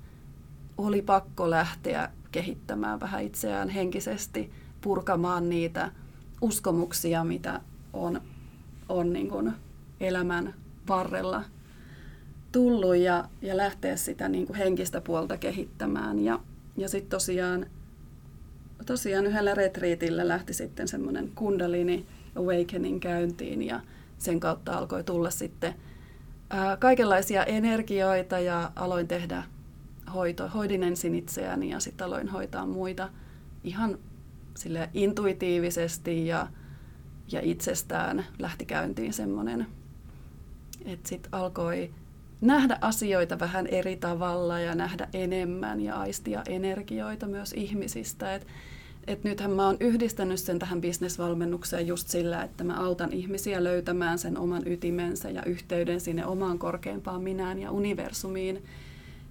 oli 0.77 1.01
pakko 1.01 1.49
lähteä 1.49 2.09
kehittämään 2.31 2.99
vähän 2.99 3.23
itseään 3.23 3.69
henkisesti, 3.69 4.51
purkamaan 4.81 5.49
niitä 5.49 5.91
uskomuksia, 6.41 7.23
mitä 7.23 7.61
on, 7.93 8.21
on 8.89 9.13
niin 9.13 9.29
kuin 9.29 9.53
elämän 9.99 10.53
varrella 10.87 11.43
tullut 12.51 12.95
ja, 12.95 13.29
ja 13.41 13.57
lähteä 13.57 13.95
sitä 13.95 14.29
niin 14.29 14.47
kuin 14.47 14.57
henkistä 14.57 15.01
puolta 15.01 15.37
kehittämään. 15.37 16.19
Ja, 16.19 16.39
ja 16.77 16.89
sitten 16.89 17.09
tosiaan, 17.09 17.65
tosiaan 18.85 19.25
yhdellä 19.25 19.53
retriitillä 19.53 20.27
lähti 20.27 20.53
sitten 20.53 20.87
semmoinen 20.87 21.31
kundalini 21.35 22.05
awakening 22.35 22.99
käyntiin 22.99 23.63
ja 23.63 23.79
sen 24.17 24.39
kautta 24.39 24.77
alkoi 24.77 25.03
tulla 25.03 25.29
sitten 25.29 25.75
ää, 26.49 26.77
kaikenlaisia 26.77 27.43
energioita 27.43 28.39
ja 28.39 28.71
aloin 28.75 29.07
tehdä 29.07 29.43
hoito, 30.13 30.49
hoidin 30.49 30.83
ensin 30.83 31.15
itseäni 31.15 31.69
ja 31.69 31.79
sitten 31.79 32.07
aloin 32.07 32.27
hoitaa 32.27 32.65
muita 32.65 33.09
ihan 33.63 33.99
sille 34.55 34.89
intuitiivisesti 34.93 36.27
ja, 36.27 36.47
ja 37.31 37.41
itsestään 37.43 38.25
lähti 38.39 38.65
käyntiin 38.65 39.13
semmoinen, 39.13 39.67
että 40.85 41.09
sitten 41.09 41.33
alkoi 41.33 41.91
nähdä 42.41 42.77
asioita 42.81 43.39
vähän 43.39 43.67
eri 43.67 43.95
tavalla 43.95 44.59
ja 44.59 44.75
nähdä 44.75 45.07
enemmän 45.13 45.81
ja 45.81 45.95
aistia 45.95 46.43
energioita 46.49 47.27
myös 47.27 47.53
ihmisistä. 47.53 48.35
Et, 48.35 48.47
et 49.07 49.23
nythän 49.23 49.51
mä 49.51 49.65
oon 49.65 49.77
yhdistänyt 49.79 50.39
sen 50.39 50.59
tähän 50.59 50.81
bisnesvalmennukseen 50.81 51.87
just 51.87 52.07
sillä, 52.07 52.43
että 52.43 52.63
mä 52.63 52.79
autan 52.79 53.13
ihmisiä 53.13 53.63
löytämään 53.63 54.19
sen 54.19 54.37
oman 54.37 54.63
ytimensä 54.65 55.29
ja 55.29 55.43
yhteyden 55.43 56.01
sinne 56.01 56.25
omaan 56.25 56.59
korkeampaan 56.59 57.23
minään 57.23 57.59
ja 57.59 57.71
universumiin 57.71 58.63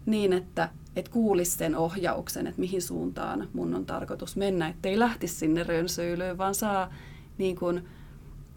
niin, 0.07 0.33
että 0.33 0.69
et 0.97 1.09
kuulisi 1.09 1.57
sen 1.57 1.77
ohjauksen, 1.77 2.47
että 2.47 2.61
mihin 2.61 2.83
suuntaan 2.83 3.49
mun 3.53 3.75
on 3.75 3.87
tarkoitus 3.87 4.37
mennä, 4.37 4.69
ettei 4.69 4.99
lähtisi 4.99 5.35
sinne 5.35 5.63
rönsyilyyn, 5.63 6.39
vaan 6.39 6.55
saa 6.55 6.95
niin 7.39 7.57
kun, 7.57 7.83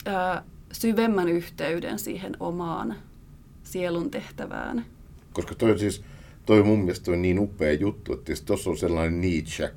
ää, 0.06 0.44
syvemmän 0.72 1.30
yhteyden 1.30 2.00
siihen 2.00 2.38
omaan 2.40 2.96
sielun 3.64 4.12
tehtävään. 4.12 4.86
Koska 5.34 5.56
toi 5.56 5.80
siis, 5.80 6.04
toi 6.46 6.64
mun 6.64 6.80
mielestä 6.80 7.06
toi 7.06 7.18
niin 7.18 7.40
upea 7.40 7.74
juttu, 7.74 8.14
että 8.14 8.34
tuossa 8.46 8.70
on 8.70 8.78
sellainen 8.78 9.22
Nietzsche, 9.22 9.74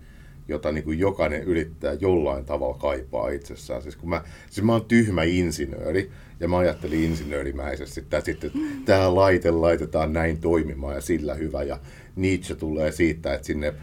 jota 0.53 0.73
niin 0.73 0.85
kuin 0.85 0.99
jokainen 0.99 1.43
yrittää 1.43 1.93
jollain 1.93 2.45
tavalla 2.45 2.79
kaipaa 2.79 3.29
itsessään. 3.29 3.83
Siis 3.83 3.97
kun 3.97 4.09
mä, 4.09 4.23
siis 4.51 4.65
mä 4.65 4.73
oon 4.73 4.85
tyhmä 4.85 5.23
insinööri, 5.23 6.11
ja 6.41 6.49
mä 6.49 6.59
ajattelin 6.59 7.05
insinöörimäisesti, 7.05 8.01
että 8.01 8.21
sitten 8.21 8.51
tämä 8.85 9.15
laite 9.15 9.51
laitetaan 9.51 10.13
näin 10.13 10.39
toimimaan 10.39 10.95
ja 10.95 11.01
sillä 11.01 11.35
hyvä. 11.35 11.63
Ja 11.63 11.79
Nietzsche 12.17 12.55
tulee 12.55 12.93
siitä, 12.93 13.35
että 13.35 13.47
sinne 13.47 13.75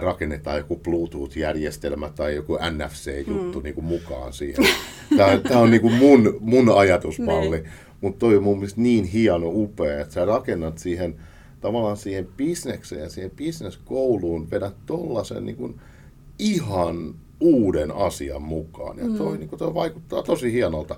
rakennetaan 0.00 0.58
joku 0.58 0.76
Bluetooth-järjestelmä 0.76 2.10
tai 2.16 2.34
joku 2.34 2.58
NFC-juttu 2.70 3.58
mm. 3.58 3.64
niin 3.64 3.74
kuin 3.74 3.84
mukaan 3.84 4.32
siihen. 4.32 4.66
Tämä, 5.16 5.38
tämä 5.48 5.60
on 5.60 5.70
niin 5.70 5.80
kuin 5.80 5.94
mun, 5.94 6.36
mun 6.40 6.78
ajatusmalli, 6.78 7.56
niin. 7.56 7.70
mutta 8.00 8.18
toi 8.18 8.36
on 8.36 8.42
mun 8.42 8.58
mielestä 8.58 8.80
niin 8.80 9.04
hieno, 9.04 9.46
upea, 9.48 10.00
että 10.00 10.14
sä 10.14 10.24
rakennat 10.24 10.78
siihen 10.78 11.16
tavallaan 11.60 11.96
siihen 11.96 12.28
bisnekseen 12.36 13.02
ja 13.02 13.08
siihen 13.08 13.30
bisneskouluun, 13.30 14.50
vedät 14.50 14.74
tollasen 14.86 15.46
niin 15.46 15.56
kuin 15.56 15.80
ihan 16.38 17.14
uuden 17.40 17.92
asian 17.92 18.42
mukaan. 18.42 18.98
Ja 18.98 19.04
toi, 19.18 19.32
mm. 19.32 19.38
niin 19.38 19.48
kuin, 19.48 19.58
toi 19.58 19.74
vaikuttaa 19.74 20.22
tosi 20.22 20.52
hienolta. 20.52 20.96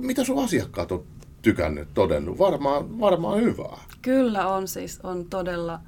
Mitä 0.00 0.24
sun 0.24 0.44
asiakkaat 0.44 0.92
on 0.92 1.04
tykännyt, 1.42 1.88
todennut? 1.94 2.38
Varmaan, 2.38 3.00
varmaan 3.00 3.40
hyvää. 3.40 3.78
Kyllä 4.02 4.48
on 4.48 4.68
siis, 4.68 5.00
on 5.02 5.24
todella, 5.24 5.80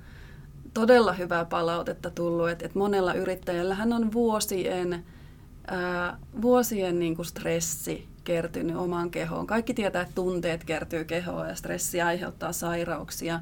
todella 0.74 1.12
hyvää 1.12 1.44
palautetta 1.44 2.10
tullut. 2.10 2.48
Että 2.50 2.66
et 2.66 2.74
monella 2.74 3.14
yrittäjällähän 3.14 3.92
on 3.92 4.12
vuosien, 4.12 5.04
ää, 5.66 6.18
vuosien 6.42 6.98
niin 6.98 7.16
kuin 7.16 7.26
stressi 7.26 8.08
kertynyt 8.24 8.76
omaan 8.76 9.10
kehoon. 9.10 9.46
Kaikki 9.46 9.74
tietää, 9.74 10.02
että 10.02 10.14
tunteet 10.14 10.64
kertyy 10.64 11.04
kehoon 11.04 11.48
ja 11.48 11.54
stressi 11.54 12.00
aiheuttaa 12.00 12.52
sairauksia. 12.52 13.40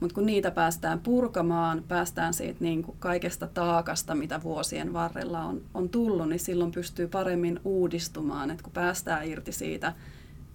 Mutta 0.00 0.14
kun 0.14 0.26
niitä 0.26 0.50
päästään 0.50 1.00
purkamaan, 1.00 1.84
päästään 1.88 2.34
siitä 2.34 2.64
niin 2.64 2.82
kuin 2.82 2.96
kaikesta 3.00 3.46
taakasta, 3.46 4.14
mitä 4.14 4.42
vuosien 4.42 4.92
varrella 4.92 5.44
on, 5.44 5.62
on 5.74 5.88
tullut, 5.88 6.28
niin 6.28 6.40
silloin 6.40 6.72
pystyy 6.72 7.08
paremmin 7.08 7.60
uudistumaan. 7.64 8.50
Et 8.50 8.62
kun 8.62 8.72
päästään 8.72 9.28
irti 9.28 9.52
siitä, 9.52 9.92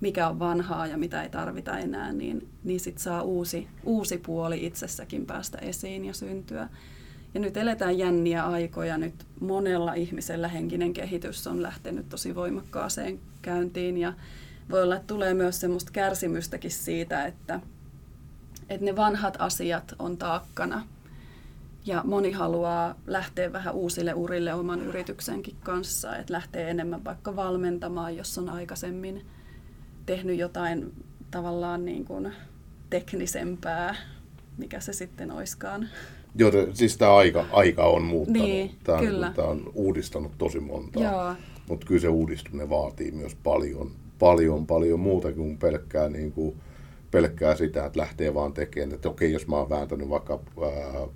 mikä 0.01 0.27
on 0.27 0.39
vanhaa 0.39 0.87
ja 0.87 0.97
mitä 0.97 1.23
ei 1.23 1.29
tarvita 1.29 1.77
enää, 1.77 2.13
niin, 2.13 2.47
niin 2.63 2.79
sitten 2.79 3.03
saa 3.03 3.21
uusi, 3.21 3.67
uusi 3.83 4.17
puoli 4.17 4.65
itsessäkin 4.65 5.25
päästä 5.25 5.57
esiin 5.57 6.05
ja 6.05 6.13
syntyä. 6.13 6.69
Ja 7.33 7.39
nyt 7.39 7.57
eletään 7.57 7.97
jänniä 7.97 8.45
aikoja. 8.45 8.97
Nyt 8.97 9.13
monella 9.39 9.93
ihmisellä 9.93 10.47
henkinen 10.47 10.93
kehitys 10.93 11.47
on 11.47 11.61
lähtenyt 11.61 12.09
tosi 12.09 12.35
voimakkaaseen 12.35 13.19
käyntiin 13.41 13.97
ja 13.97 14.13
voi 14.69 14.83
olla, 14.83 14.95
että 14.95 15.07
tulee 15.07 15.33
myös 15.33 15.59
semmoista 15.59 15.91
kärsimystäkin 15.91 16.71
siitä, 16.71 17.25
että, 17.25 17.59
että 18.69 18.85
ne 18.85 18.95
vanhat 18.95 19.35
asiat 19.39 19.95
on 19.99 20.17
taakkana. 20.17 20.83
Ja 21.85 22.01
moni 22.05 22.31
haluaa 22.31 22.95
lähteä 23.07 23.53
vähän 23.53 23.73
uusille 23.73 24.13
urille 24.13 24.53
oman 24.53 24.81
yrityksenkin 24.81 25.55
kanssa, 25.63 26.15
että 26.15 26.33
lähtee 26.33 26.69
enemmän 26.69 27.03
vaikka 27.03 27.35
valmentamaan, 27.35 28.17
jos 28.17 28.37
on 28.37 28.49
aikaisemmin 28.49 29.25
tehnyt 30.05 30.37
jotain 30.37 30.93
tavallaan 31.31 31.85
niin 31.85 32.05
kuin 32.05 32.33
teknisempää, 32.89 33.95
mikä 34.57 34.79
se 34.79 34.93
sitten 34.93 35.31
oiskaan. 35.31 35.89
Joo, 36.35 36.51
siis 36.73 36.97
tämä 36.97 37.15
aika, 37.15 37.45
aika 37.51 37.83
on 37.83 38.03
muuttanut. 38.03 38.41
Niin, 38.41 38.75
tämä, 38.83 38.99
kyllä. 38.99 39.31
tämä 39.35 39.47
on 39.47 39.71
uudistanut 39.73 40.31
tosi 40.37 40.59
montaa. 40.59 41.35
Mutta 41.67 41.85
kyllä 41.85 42.01
se 42.01 42.07
uudistuminen 42.07 42.69
vaatii 42.69 43.11
myös 43.11 43.35
paljon, 43.43 43.91
paljon, 44.19 44.67
paljon 44.67 44.99
muuta 44.99 45.31
kuin 45.31 45.57
pelkkää, 45.57 46.09
niin 46.09 46.31
kuin, 46.31 46.55
pelkkää 47.11 47.55
sitä, 47.55 47.85
että 47.85 47.99
lähtee 47.99 48.33
vaan 48.33 48.53
tekemään. 48.53 48.95
Että 48.95 49.09
okei, 49.09 49.33
jos 49.33 49.47
mä 49.47 49.55
oon 49.55 49.69
vääntänyt 49.69 50.09
vaikka 50.09 50.39
ää, 50.61 51.07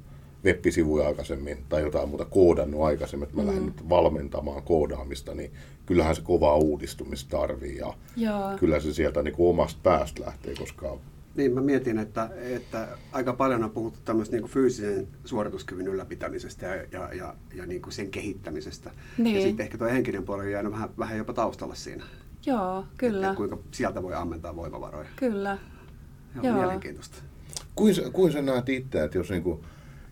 web-sivuja 0.45 1.07
aikaisemmin 1.07 1.57
tai 1.69 1.81
jotain 1.81 2.09
muuta 2.09 2.25
koodannut 2.25 2.81
aikaisemmin, 2.81 3.23
että 3.23 3.35
mä 3.35 3.41
mm. 3.41 3.47
lähden 3.47 3.65
nyt 3.65 3.89
valmentamaan 3.89 4.63
koodaamista, 4.63 5.33
niin 5.33 5.51
kyllähän 5.85 6.15
se 6.15 6.21
kovaa 6.21 6.55
uudistumista 6.55 7.37
tarvii. 7.37 7.77
Ja 7.77 7.93
Joo. 8.15 8.57
kyllä 8.59 8.79
se 8.79 8.93
sieltä 8.93 9.23
niin 9.23 9.35
kuin 9.35 9.49
omasta 9.49 9.79
päästä 9.83 10.21
lähtee, 10.25 10.55
koska 10.55 10.97
Niin, 11.35 11.53
mä 11.53 11.61
mietin, 11.61 11.97
että, 11.97 12.29
että 12.41 12.87
aika 13.11 13.33
paljon 13.33 13.63
on 13.63 13.69
puhuttu 13.69 13.99
tämmöistä 14.05 14.35
niin 14.35 14.47
fyysisen 14.47 15.07
suorituskyvyn 15.25 15.87
ylläpitämisestä 15.87 16.65
ja, 16.65 16.75
ja, 16.91 17.13
ja, 17.13 17.35
ja 17.53 17.65
niin 17.65 17.81
kuin 17.81 17.93
sen 17.93 18.11
kehittämisestä. 18.11 18.91
Niin. 19.17 19.35
Ja 19.35 19.41
sitten 19.41 19.63
ehkä 19.63 19.77
tuo 19.77 19.87
henkinen 19.87 20.23
puoli 20.23 20.43
on 20.43 20.51
jäänyt 20.51 20.71
vähän, 20.71 20.89
vähän 20.99 21.17
jopa 21.17 21.33
taustalla 21.33 21.75
siinä. 21.75 22.03
Joo, 22.45 22.85
kyllä. 22.97 23.27
Että 23.27 23.37
kuinka 23.37 23.57
sieltä 23.71 24.03
voi 24.03 24.13
ammentaa 24.13 24.55
voimavaroja. 24.55 25.09
Kyllä. 25.15 25.57
Joo, 26.35 26.45
Joo. 26.45 26.55
mielenkiintoista. 26.55 27.17
Kuin, 27.75 27.95
kuin 28.13 28.33
sä 28.33 28.41
näet 28.41 28.69
itse, 28.69 29.03
että 29.03 29.17
jos, 29.17 29.29
niin 29.29 29.43
kuin, 29.43 29.59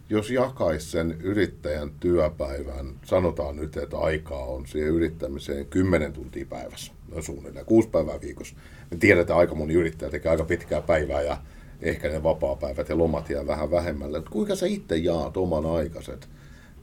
jos 0.10 0.32
jakaisi 0.32 0.92
sen 0.92 1.12
yrittäjän 1.12 1.92
työpäivän, 2.00 2.88
sanotaan 3.06 3.56
nyt, 3.56 3.78
että 3.78 3.98
aikaa 3.98 4.46
on 4.46 4.68
siihen 4.68 4.90
yrittämiseen 4.90 5.66
10 5.66 6.14
tuntia 6.14 6.46
päivässä, 6.46 6.94
noin 7.12 7.24
suunnilleen, 7.24 7.66
kuusi 7.66 7.90
päivää 7.90 8.22
viikossa. 8.22 8.56
Me 8.92 8.98
tiedetään, 8.98 9.22
että 9.22 9.36
aika 9.36 9.56
moni 9.56 9.74
yrittäjä 9.74 10.12
tekee 10.12 10.32
aika 10.32 10.44
pitkää 10.44 10.82
päivää 10.82 11.22
ja 11.22 11.38
ehkä 11.82 12.10
ne 12.10 12.24
vapaa-päivät 12.24 12.90
ja 12.90 12.98
lomat 12.98 13.30
jää 13.30 13.48
vähän 13.48 13.72
vähemmälle. 13.72 14.18
Mutta 14.18 14.32
kuinka 14.32 14.56
sä 14.56 14.66
itse 14.66 14.98
jaat 14.98 15.38
oman 15.38 15.66
aikaset? 15.66 16.30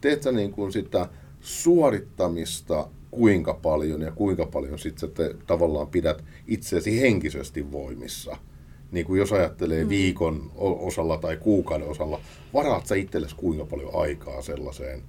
Teet 0.01 0.23
sä 0.23 0.33
niin 0.33 0.53
kuin 0.53 0.73
sitä 0.73 1.09
suorittamista 1.41 2.89
kuinka 3.11 3.55
paljon 3.55 4.03
ja 4.03 4.11
kuinka 4.11 4.47
paljon 4.47 4.79
sit 4.79 4.99
sä 4.99 5.07
te, 5.07 5.35
tavallaan 5.47 5.89
pidät 5.89 6.25
itseäsi 6.47 7.01
henkisesti 7.01 7.73
voimissa? 7.73 8.37
Niin 8.93 9.07
kuin 9.07 9.19
jos 9.19 9.33
ajattelee 9.33 9.89
viikon 9.89 10.51
o- 10.57 10.87
osalla 10.87 11.19
tai 11.19 11.37
kuukauden 11.37 11.89
osalla, 11.89 12.21
varaat 12.55 12.87
sä 12.87 12.95
itsellesi 12.95 13.37
kuinka 13.37 13.65
paljon 13.65 13.91
aikaa 13.95 14.43
sellaiseen 14.43 15.03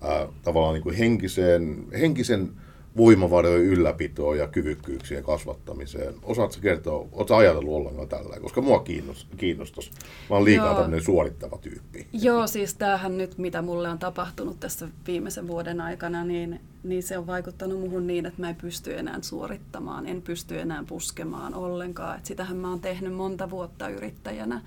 ää, 0.00 0.28
tavallaan 0.42 0.74
niin 0.74 0.82
kuin 0.82 0.96
henkiseen, 0.96 1.84
henkisen 2.00 2.50
voimavarojen 2.96 3.62
ylläpitoon 3.62 4.38
ja 4.38 4.48
kyvykkyyksien 4.48 5.24
kasvattamiseen. 5.24 6.14
Osaatko 6.22 6.58
kertoa, 6.62 7.08
oletko 7.12 7.36
ajatellut 7.36 7.74
ollenkaan 7.74 8.08
tällä, 8.08 8.40
koska 8.40 8.60
mua 8.60 8.80
kiinnos, 8.80 9.26
kiinnostaisi. 9.36 9.90
Mä 10.30 10.36
oon 10.36 10.44
liikaa 10.44 10.66
Joo. 10.66 10.74
tämmöinen 10.74 11.04
suorittava 11.04 11.58
tyyppi. 11.58 12.06
Joo, 12.12 12.46
siis 12.46 12.74
tämähän 12.74 13.18
nyt, 13.18 13.38
mitä 13.38 13.62
mulle 13.62 13.88
on 13.88 13.98
tapahtunut 13.98 14.60
tässä 14.60 14.88
viimeisen 15.06 15.46
vuoden 15.46 15.80
aikana, 15.80 16.24
niin, 16.24 16.60
niin 16.82 17.02
se 17.02 17.18
on 17.18 17.26
vaikuttanut 17.26 17.80
muhun 17.80 18.06
niin, 18.06 18.26
että 18.26 18.40
mä 18.40 18.48
en 18.48 18.56
pysty 18.56 18.98
enää 18.98 19.18
suorittamaan, 19.22 20.06
en 20.06 20.22
pysty 20.22 20.60
enää 20.60 20.84
puskemaan 20.88 21.54
ollenkaan. 21.54 22.18
Et 22.18 22.26
sitähän 22.26 22.56
mä 22.56 22.70
oon 22.70 22.80
tehnyt 22.80 23.14
monta 23.14 23.50
vuotta 23.50 23.88
yrittäjänä 23.88 24.62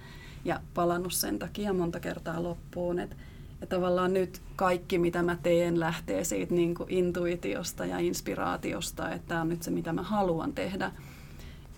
ja 0.45 0.61
palannut 0.73 1.13
sen 1.13 1.39
takia 1.39 1.73
monta 1.73 1.99
kertaa 1.99 2.43
loppuun. 2.43 2.99
Et, 2.99 3.17
ja 3.61 3.67
tavallaan 3.67 4.13
nyt 4.13 4.41
kaikki, 4.55 4.97
mitä 4.99 5.23
mä 5.23 5.37
teen, 5.43 5.79
lähtee 5.79 6.23
siitä 6.23 6.53
niin 6.53 6.75
kuin 6.75 6.89
intuitiosta 6.89 7.85
ja 7.85 7.99
inspiraatiosta, 7.99 9.11
että 9.11 9.27
tämä 9.27 9.41
on 9.41 9.49
nyt 9.49 9.63
se, 9.63 9.71
mitä 9.71 9.93
mä 9.93 10.03
haluan 10.03 10.53
tehdä. 10.53 10.91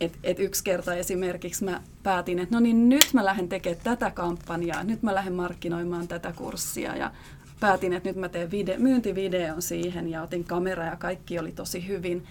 Et, 0.01 0.17
et 0.23 0.39
yksi 0.39 0.63
kerta 0.63 0.95
esimerkiksi 0.95 1.65
mä 1.65 1.81
päätin, 2.03 2.39
että 2.39 2.55
no 2.55 2.59
niin 2.59 2.89
nyt 2.89 3.13
mä 3.13 3.25
lähden 3.25 3.49
tekemään 3.49 3.83
tätä 3.83 4.11
kampanjaa, 4.11 4.83
nyt 4.83 5.03
mä 5.03 5.15
lähden 5.15 5.33
markkinoimaan 5.33 6.07
tätä 6.07 6.33
kurssia 6.35 6.95
ja 6.95 7.11
päätin, 7.59 7.93
että 7.93 8.09
nyt 8.09 8.17
mä 8.17 8.29
teen 8.29 8.51
vide- 8.51 8.77
myyntivideon 8.77 9.61
siihen 9.61 10.09
ja 10.09 10.23
otin 10.23 10.43
kamera 10.43 10.85
ja 10.85 10.95
kaikki 10.95 11.39
oli 11.39 11.51
tosi 11.51 11.87
hyvin. 11.87 12.25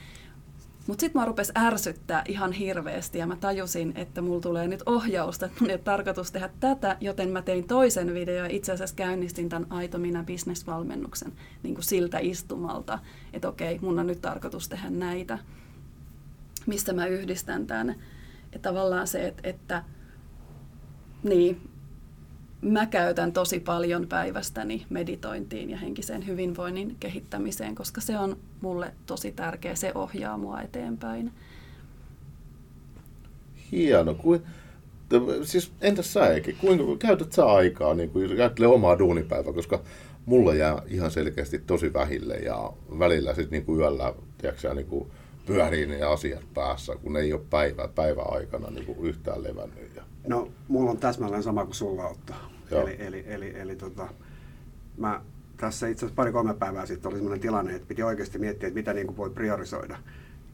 Mutta 0.87 1.01
sitten 1.01 1.23
mä 1.23 1.27
rupesi 1.27 1.53
ärsyttää 1.59 2.23
ihan 2.29 2.53
hirveästi 2.53 3.19
ja 3.19 3.27
mä 3.27 3.37
tajusin, 3.37 3.93
että 3.95 4.23
mulla 4.23 4.41
tulee 4.41 4.69
nyt 4.69 4.83
ohjausta, 4.87 5.47
että 5.47 5.59
mun 5.61 5.71
ei 5.71 5.75
ole 5.75 5.83
tarkoitus 5.85 6.33
tehdä 6.33 6.51
tätä, 6.61 6.97
joten 7.01 7.29
mä 7.29 7.43
tein 7.43 7.67
toisen 7.67 8.15
videon 8.15 8.51
ja 8.51 8.57
itse 8.57 8.73
asiassa 8.73 8.97
käynnistin 8.97 9.49
tämän 9.49 9.67
Aito 9.71 9.99
Minä 9.99 10.23
bisnesvalmennuksen 10.23 11.33
niin 11.63 11.77
siltä 11.81 12.19
istumalta, 12.19 12.99
että 13.33 13.49
okei, 13.49 13.79
mun 13.79 13.99
on 13.99 14.07
nyt 14.07 14.21
tarkoitus 14.21 14.69
tehdä 14.69 14.91
näitä 14.91 15.39
mistä 16.67 16.93
mä 16.93 17.07
yhdistän 17.07 17.67
tämän. 17.67 17.91
Että 18.53 18.69
tavallaan 18.69 19.07
se, 19.07 19.27
että, 19.27 19.49
että 19.49 19.85
niin, 21.23 21.71
mä 22.63 22.87
käytän 22.87 23.33
tosi 23.33 23.61
paljon 23.61 24.07
päivästäni 24.07 24.87
meditointiin 24.91 25.71
ja 25.71 25.77
henkisen 25.77 26.27
hyvinvoinnin 26.27 26.97
kehittämiseen, 27.01 27.75
koska 27.75 28.01
se 28.01 28.19
on 28.19 28.37
mulle 28.61 28.93
tosi 29.07 29.33
tärkeä, 29.33 29.75
se 29.75 29.93
ohjaa 29.95 30.39
mua 30.39 30.61
eteenpäin. 30.61 31.33
Hieno. 33.73 34.15
Kuin, 34.15 34.43
siis 35.43 35.73
entäs 35.81 36.13
sä 36.13 36.35
Eki, 36.35 36.53
kuinka 36.53 36.85
käytät 36.99 37.33
sä 37.33 37.47
aikaa, 37.47 37.95
niin 37.95 38.11
kuin, 38.11 38.31
ajattelee 38.31 38.69
omaa 38.69 38.99
duunipäivää, 38.99 39.53
koska 39.53 39.83
mulla 40.27 40.55
jää 40.55 40.83
ihan 40.87 41.11
selkeästi 41.11 41.59
tosi 41.59 41.93
vähille 41.93 42.35
ja 42.35 42.73
välillä 42.99 43.35
sitten 43.35 43.51
niin 43.51 43.65
kuin 43.65 43.81
yöllä 43.81 44.15
tiedätkö, 44.39 44.75
niin 44.75 44.87
kuin 44.87 45.11
pyörii 45.47 45.87
ne 45.87 46.03
asiat 46.03 46.55
päässä, 46.55 46.97
kun 46.97 47.17
ei 47.17 47.33
ole 47.33 47.41
päivä, 47.51 47.89
päiväaikana 47.95 48.71
niin 48.71 48.87
kuin 48.87 48.99
yhtään 49.09 49.43
levännyt. 49.43 49.97
Ja, 49.97 50.03
No, 50.27 50.49
mulla 50.69 50.91
on 50.91 50.99
täsmälleen 50.99 51.43
sama 51.43 51.65
kuin 51.65 51.75
sulla 51.75 52.09
Otto. 52.09 52.33
Joo. 52.71 52.83
Eli, 52.83 52.97
eli, 52.99 53.25
eli, 53.27 53.59
eli 53.59 53.77
tota, 53.77 54.09
mä 54.97 55.23
tässä 55.57 55.89
itse 55.89 56.07
asiassa 56.07 56.17
pari-kolme 56.17 56.55
päivää 56.55 56.87
sitten 56.87 57.09
oli 57.09 57.19
sellainen 57.19 57.41
tilanne, 57.41 57.75
että 57.75 57.89
piti 57.89 58.03
oikeasti 58.03 58.39
miettiä, 58.39 58.67
että 58.67 58.79
mitä 58.79 58.93
niin 58.93 59.07
kuin 59.07 59.17
voi 59.17 59.31
priorisoida. 59.31 59.99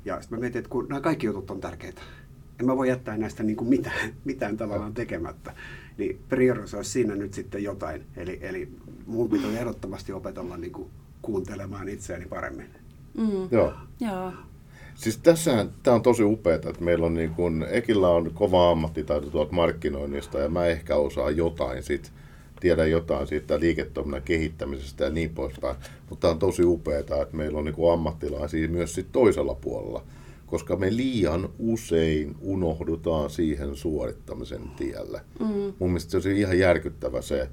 Ja 0.05 0.21
sitten 0.21 0.39
mä 0.39 0.41
mietin, 0.41 0.59
että 0.59 0.69
kun 0.69 0.87
nämä 0.89 1.01
kaikki 1.01 1.27
jutut 1.27 1.51
on 1.51 1.61
tärkeitä, 1.61 2.03
en 2.61 2.67
mä 2.67 2.77
voi 2.77 2.89
jättää 2.89 3.17
näistä 3.17 3.43
niin 3.43 3.57
kuin 3.57 3.69
mitään, 3.69 4.15
mitään 4.25 4.57
tavallaan 4.57 4.95
tekemättä, 4.95 5.55
niin 5.99 6.21
priorisoi 6.29 6.85
siinä 6.85 7.17
nyt 7.17 7.35
sitten 7.35 7.63
jotain. 7.63 8.07
Eli, 8.17 8.39
eli 8.43 8.73
mun 9.07 9.31
pitää 9.31 9.51
ehdottomasti 9.51 10.13
opetella 10.13 10.57
niin 10.57 10.73
kuin 10.73 10.91
kuuntelemaan 11.23 11.89
itseäni 11.89 12.27
paremmin. 12.27 12.71
Mm. 13.19 13.49
joo. 13.51 13.73
Joo. 14.01 14.33
Siis 14.95 15.19
tässähän, 15.19 15.71
tämä 15.83 15.95
on 15.95 16.03
tosi 16.03 16.23
upeaa, 16.23 16.55
että 16.55 16.73
meillä 16.81 17.07
on 17.07 17.15
niin 17.15 17.31
kun, 17.31 17.67
Ekillä 17.71 18.09
on 18.09 18.31
kova 18.35 18.71
ammattitaito 18.71 19.31
tuolta 19.31 19.53
markkinoinnista 19.53 20.39
ja 20.39 20.49
mä 20.49 20.67
ehkä 20.67 20.97
osaan 20.97 21.37
jotain 21.37 21.83
sit, 21.83 22.13
tiedän 22.61 22.91
jotain 22.91 23.27
siitä 23.27 23.61
liiketoiminnan 23.61 24.23
kehittämisestä 24.23 25.05
ja 25.05 25.11
niin 25.11 25.31
poispäin. 25.31 25.77
Mutta 26.11 26.31
on 26.31 26.39
tosi 26.39 26.65
upeaa, 26.65 27.01
että 27.01 27.27
meillä 27.33 27.59
on 27.59 27.65
niin 27.65 27.93
ammattilaisia 27.93 28.69
myös 28.69 28.95
sit 28.95 29.07
toisella 29.13 29.55
puolella, 29.55 30.03
koska 30.47 30.77
me 30.77 30.97
liian 30.97 31.49
usein 31.59 32.37
unohdutaan 32.41 33.31
siihen 33.31 33.77
suorittamisen 33.77 34.63
tielle. 34.77 35.21
Mm. 35.41 35.47
Mun 35.79 35.91
mielestä 35.91 36.21
se 36.21 36.29
on 36.29 36.37
ihan 36.37 36.59
järkyttävä 36.59 37.23
se 37.23 37.49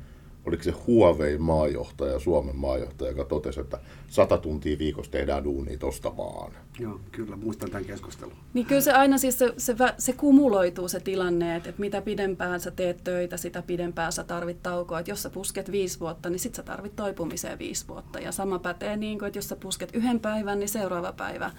oliko 0.46 0.64
se 0.64 0.72
Huawei 0.72 1.38
maajohtaja, 1.38 2.20
Suomen 2.20 2.56
maajohtaja, 2.56 3.12
joka 3.12 3.26
totesi, 3.26 3.60
että 3.60 3.80
sata 4.08 4.38
tuntia 4.38 4.78
viikossa 4.78 5.12
tehdään 5.12 5.44
duunia 5.44 5.78
tosta 5.78 6.18
vaan. 6.18 6.52
Joo, 6.80 7.00
kyllä, 7.12 7.36
muistan 7.36 7.72
tämän 7.72 7.86
keskustelun. 7.86 8.34
Niin 8.54 8.66
kyllä 8.66 8.82
se 8.82 8.92
aina 8.92 9.18
siis 9.18 9.40
se, 9.40 9.54
se, 9.58 9.76
se 9.98 10.14
kumuloituu 10.14 10.88
se 10.88 11.00
tilanne, 11.00 11.56
että, 11.56 11.70
että 11.70 11.82
mitä 11.82 12.02
pidempään 12.02 12.60
sä 12.60 12.72
teet 12.72 13.04
töitä, 13.04 13.38
sitä 13.38 13.62
pidempään 13.62 14.12
sä 14.12 14.24
tarvit 14.24 14.64
taukoa. 14.64 15.00
Että 15.00 15.12
jos 15.12 15.24
sä 15.24 15.30
pusket 15.30 15.72
viisi 15.72 16.00
vuotta, 16.00 16.30
niin 16.30 16.40
sit 16.40 16.56
sä 16.56 16.64
tarvit 16.64 16.96
toipumiseen 16.96 17.60
viisi 17.60 17.88
vuotta. 17.88 18.20
Ja 18.20 18.32
sama 18.32 18.60
pätee, 18.60 18.98
niin 18.98 19.20
kuin, 19.20 19.28
että 19.28 19.38
jos 19.38 19.50
sä 19.50 19.56
pusket 19.56 19.96
yhden 19.96 20.20
päivän, 20.20 20.60
niin 20.60 20.70
seuraava 20.70 21.14
päivä 21.14 21.52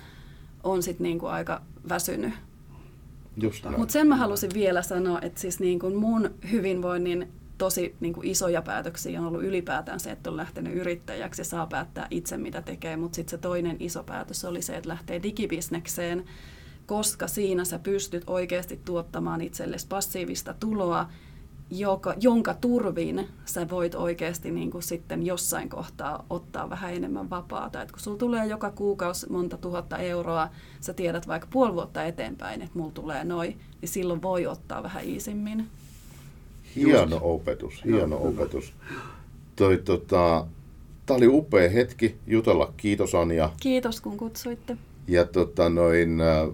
on 0.63 0.83
sitten 0.83 1.05
niin 1.05 1.19
kuin 1.19 1.33
aika 1.33 1.63
väsynyt. 1.89 2.33
Mutta 3.77 3.93
sen 3.93 4.09
mä 4.09 4.17
halusin 4.17 4.51
vielä 4.55 4.83
sanoa, 4.83 5.21
että 5.23 5.41
siis 5.41 5.61
niin 5.61 5.79
kuin 5.79 5.97
mun 5.97 6.31
hyvinvoinnin 6.53 7.29
tosi 7.61 7.97
niin 8.01 8.13
kuin 8.13 8.27
isoja 8.27 8.63
päätöksiä 8.63 9.21
on 9.21 9.27
ollut 9.27 9.43
ylipäätään 9.43 10.01
se, 10.01 10.11
että 10.11 10.31
on 10.31 10.37
lähtenyt 10.37 10.75
yrittäjäksi 10.75 11.41
ja 11.41 11.45
saa 11.45 11.67
päättää 11.67 12.07
itse, 12.11 12.37
mitä 12.37 12.63
tekee. 12.63 12.97
Mutta 12.97 13.17
sitten 13.17 13.31
se 13.31 13.39
toinen 13.39 13.77
iso 13.81 14.05
päätös 14.05 14.45
oli 14.45 14.63
se, 14.63 14.77
että 14.77 14.89
lähtee 14.89 15.23
digibisnekseen, 15.23 16.25
koska 16.87 17.27
siinä 17.27 17.65
sä 17.65 17.79
pystyt 17.79 18.25
oikeasti 18.27 18.81
tuottamaan 18.85 19.41
itsellesi 19.41 19.87
passiivista 19.89 20.55
tuloa, 20.55 21.09
joka, 21.71 22.15
jonka 22.21 22.55
turvin 22.55 23.29
sä 23.45 23.71
voit 23.71 23.95
oikeasti 23.95 24.51
niin 24.51 24.71
kuin 24.71 24.83
sitten 24.83 25.27
jossain 25.27 25.69
kohtaa 25.69 26.27
ottaa 26.31 26.71
vähän 26.71 26.95
enemmän 26.95 27.31
vapaata. 27.31 27.83
Et 27.83 27.93
kun 27.93 28.01
sulla 28.01 28.19
tulee 28.19 28.47
joka 28.47 28.71
kuukausi 28.71 29.33
monta 29.33 29.57
tuhatta 29.57 29.99
euroa, 29.99 30.49
sä 30.81 30.93
tiedät 30.93 31.29
vaikka 31.29 31.49
puoli 31.53 31.75
vuotta 31.75 32.05
eteenpäin, 32.05 32.63
että 32.63 32.79
mulla 32.79 32.93
tulee 32.93 33.25
noin, 33.25 33.61
niin 33.81 33.89
silloin 33.89 34.23
voi 34.23 34.47
ottaa 34.47 34.83
vähän 34.83 35.05
iisimmin. 35.05 35.69
Hieno 36.77 37.01
Just. 37.01 37.19
opetus, 37.21 37.85
hieno 37.85 38.17
Joo, 38.17 38.29
opetus. 38.29 38.73
Toi, 39.57 39.79
tota, 39.79 40.47
Tämä 41.11 41.17
oli 41.17 41.27
upea 41.27 41.69
hetki 41.69 42.15
jutella. 42.27 42.73
Kiitos 42.77 43.15
Anja. 43.15 43.53
Kiitos 43.61 44.01
kun 44.01 44.17
kutsuitte. 44.17 44.77
Ja 45.09 45.25
tota, 45.25 45.69
noin, 45.69 46.21
äh, 46.21 46.49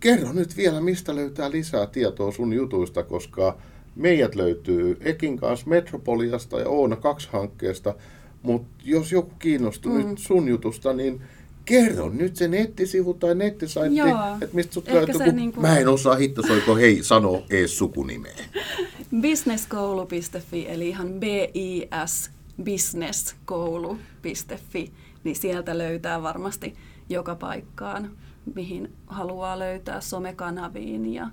kerro 0.00 0.32
nyt 0.32 0.56
vielä, 0.56 0.80
mistä 0.80 1.14
löytää 1.14 1.50
lisää 1.50 1.86
tietoa 1.86 2.32
sun 2.32 2.52
jutuista, 2.52 3.02
koska 3.02 3.58
meidät 3.96 4.34
löytyy 4.34 4.96
Ekin 5.00 5.36
kanssa 5.36 5.70
Metropoliasta 5.70 6.60
ja 6.60 6.68
Oona 6.68 6.96
2 6.96 7.28
hankkeesta, 7.32 7.94
mutta 8.42 8.68
jos 8.84 9.12
joku 9.12 9.32
kiinnostuu 9.38 9.92
mm. 9.92 10.08
nyt 10.08 10.18
sun 10.18 10.48
jutusta, 10.48 10.92
niin 10.92 11.20
kerro 11.64 12.08
nyt 12.08 12.36
se 12.36 12.48
nettisivu 12.48 13.14
tai 13.14 13.34
nettisaitti, 13.34 14.00
että 14.42 14.56
mistä 14.56 14.74
sut 14.74 14.88
löytyy, 14.88 15.14
kun 15.14 15.36
niin 15.36 15.52
kuin... 15.52 15.62
mä 15.62 15.78
en 15.78 15.88
osaa 15.88 16.14
hittosoiko 16.14 16.76
hei 16.76 17.02
sano 17.02 17.42
ees 17.50 17.78
sukunimeä. 17.78 18.36
Businesskoulu.fi, 19.20 20.68
eli 20.68 20.88
ihan 20.88 21.08
B-I-S, 21.08 22.30
businesskoulu.fi, 22.64 24.92
niin 25.24 25.36
sieltä 25.36 25.78
löytää 25.78 26.22
varmasti 26.22 26.76
joka 27.08 27.34
paikkaan, 27.34 28.10
mihin 28.54 28.92
haluaa 29.06 29.58
löytää 29.58 30.00
somekanaviin 30.00 31.14
ja 31.14 31.30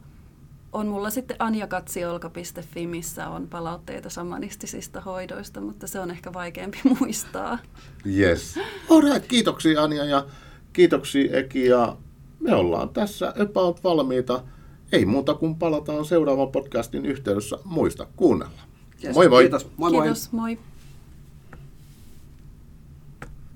on 0.72 0.88
mulla 0.88 1.10
sitten 1.10 1.38
anjakatsiolka.fi, 1.40 2.88
missä 2.88 3.30
on 3.30 3.48
palautteita 3.48 4.10
samanistisista 4.10 5.02
hoidoista, 5.02 5.62
mutta 5.62 5.88
se 5.88 6.00
on 6.00 6.12
ehkä 6.12 6.34
vaikeampi 6.34 6.80
muistaa. 7.00 7.60
Yes. 8.18 8.60
Alright, 8.90 9.28
kiitoksia 9.28 9.84
Anja 9.84 10.06
ja 10.06 10.26
kiitoksia 10.74 11.38
Eki 11.38 11.66
ja 11.66 11.98
me 12.40 12.56
ollaan 12.56 12.90
tässä 12.90 13.34
about 13.40 13.84
valmiita. 13.84 14.44
Ei 14.92 15.06
muuta 15.06 15.34
kuin 15.34 15.56
palataan 15.56 16.06
seuraavan 16.06 16.52
podcastin 16.52 17.06
yhteydessä. 17.06 17.58
Muista 17.64 18.08
kuunnella. 18.16 18.62
Yes, 19.04 19.16
moi 19.16 19.30
moi. 19.30 19.44
Kiitos. 19.44 19.68
Moi 19.78 19.92
moi. 19.92 20.02
Kiitos, 20.02 20.32
moi. 20.32 20.58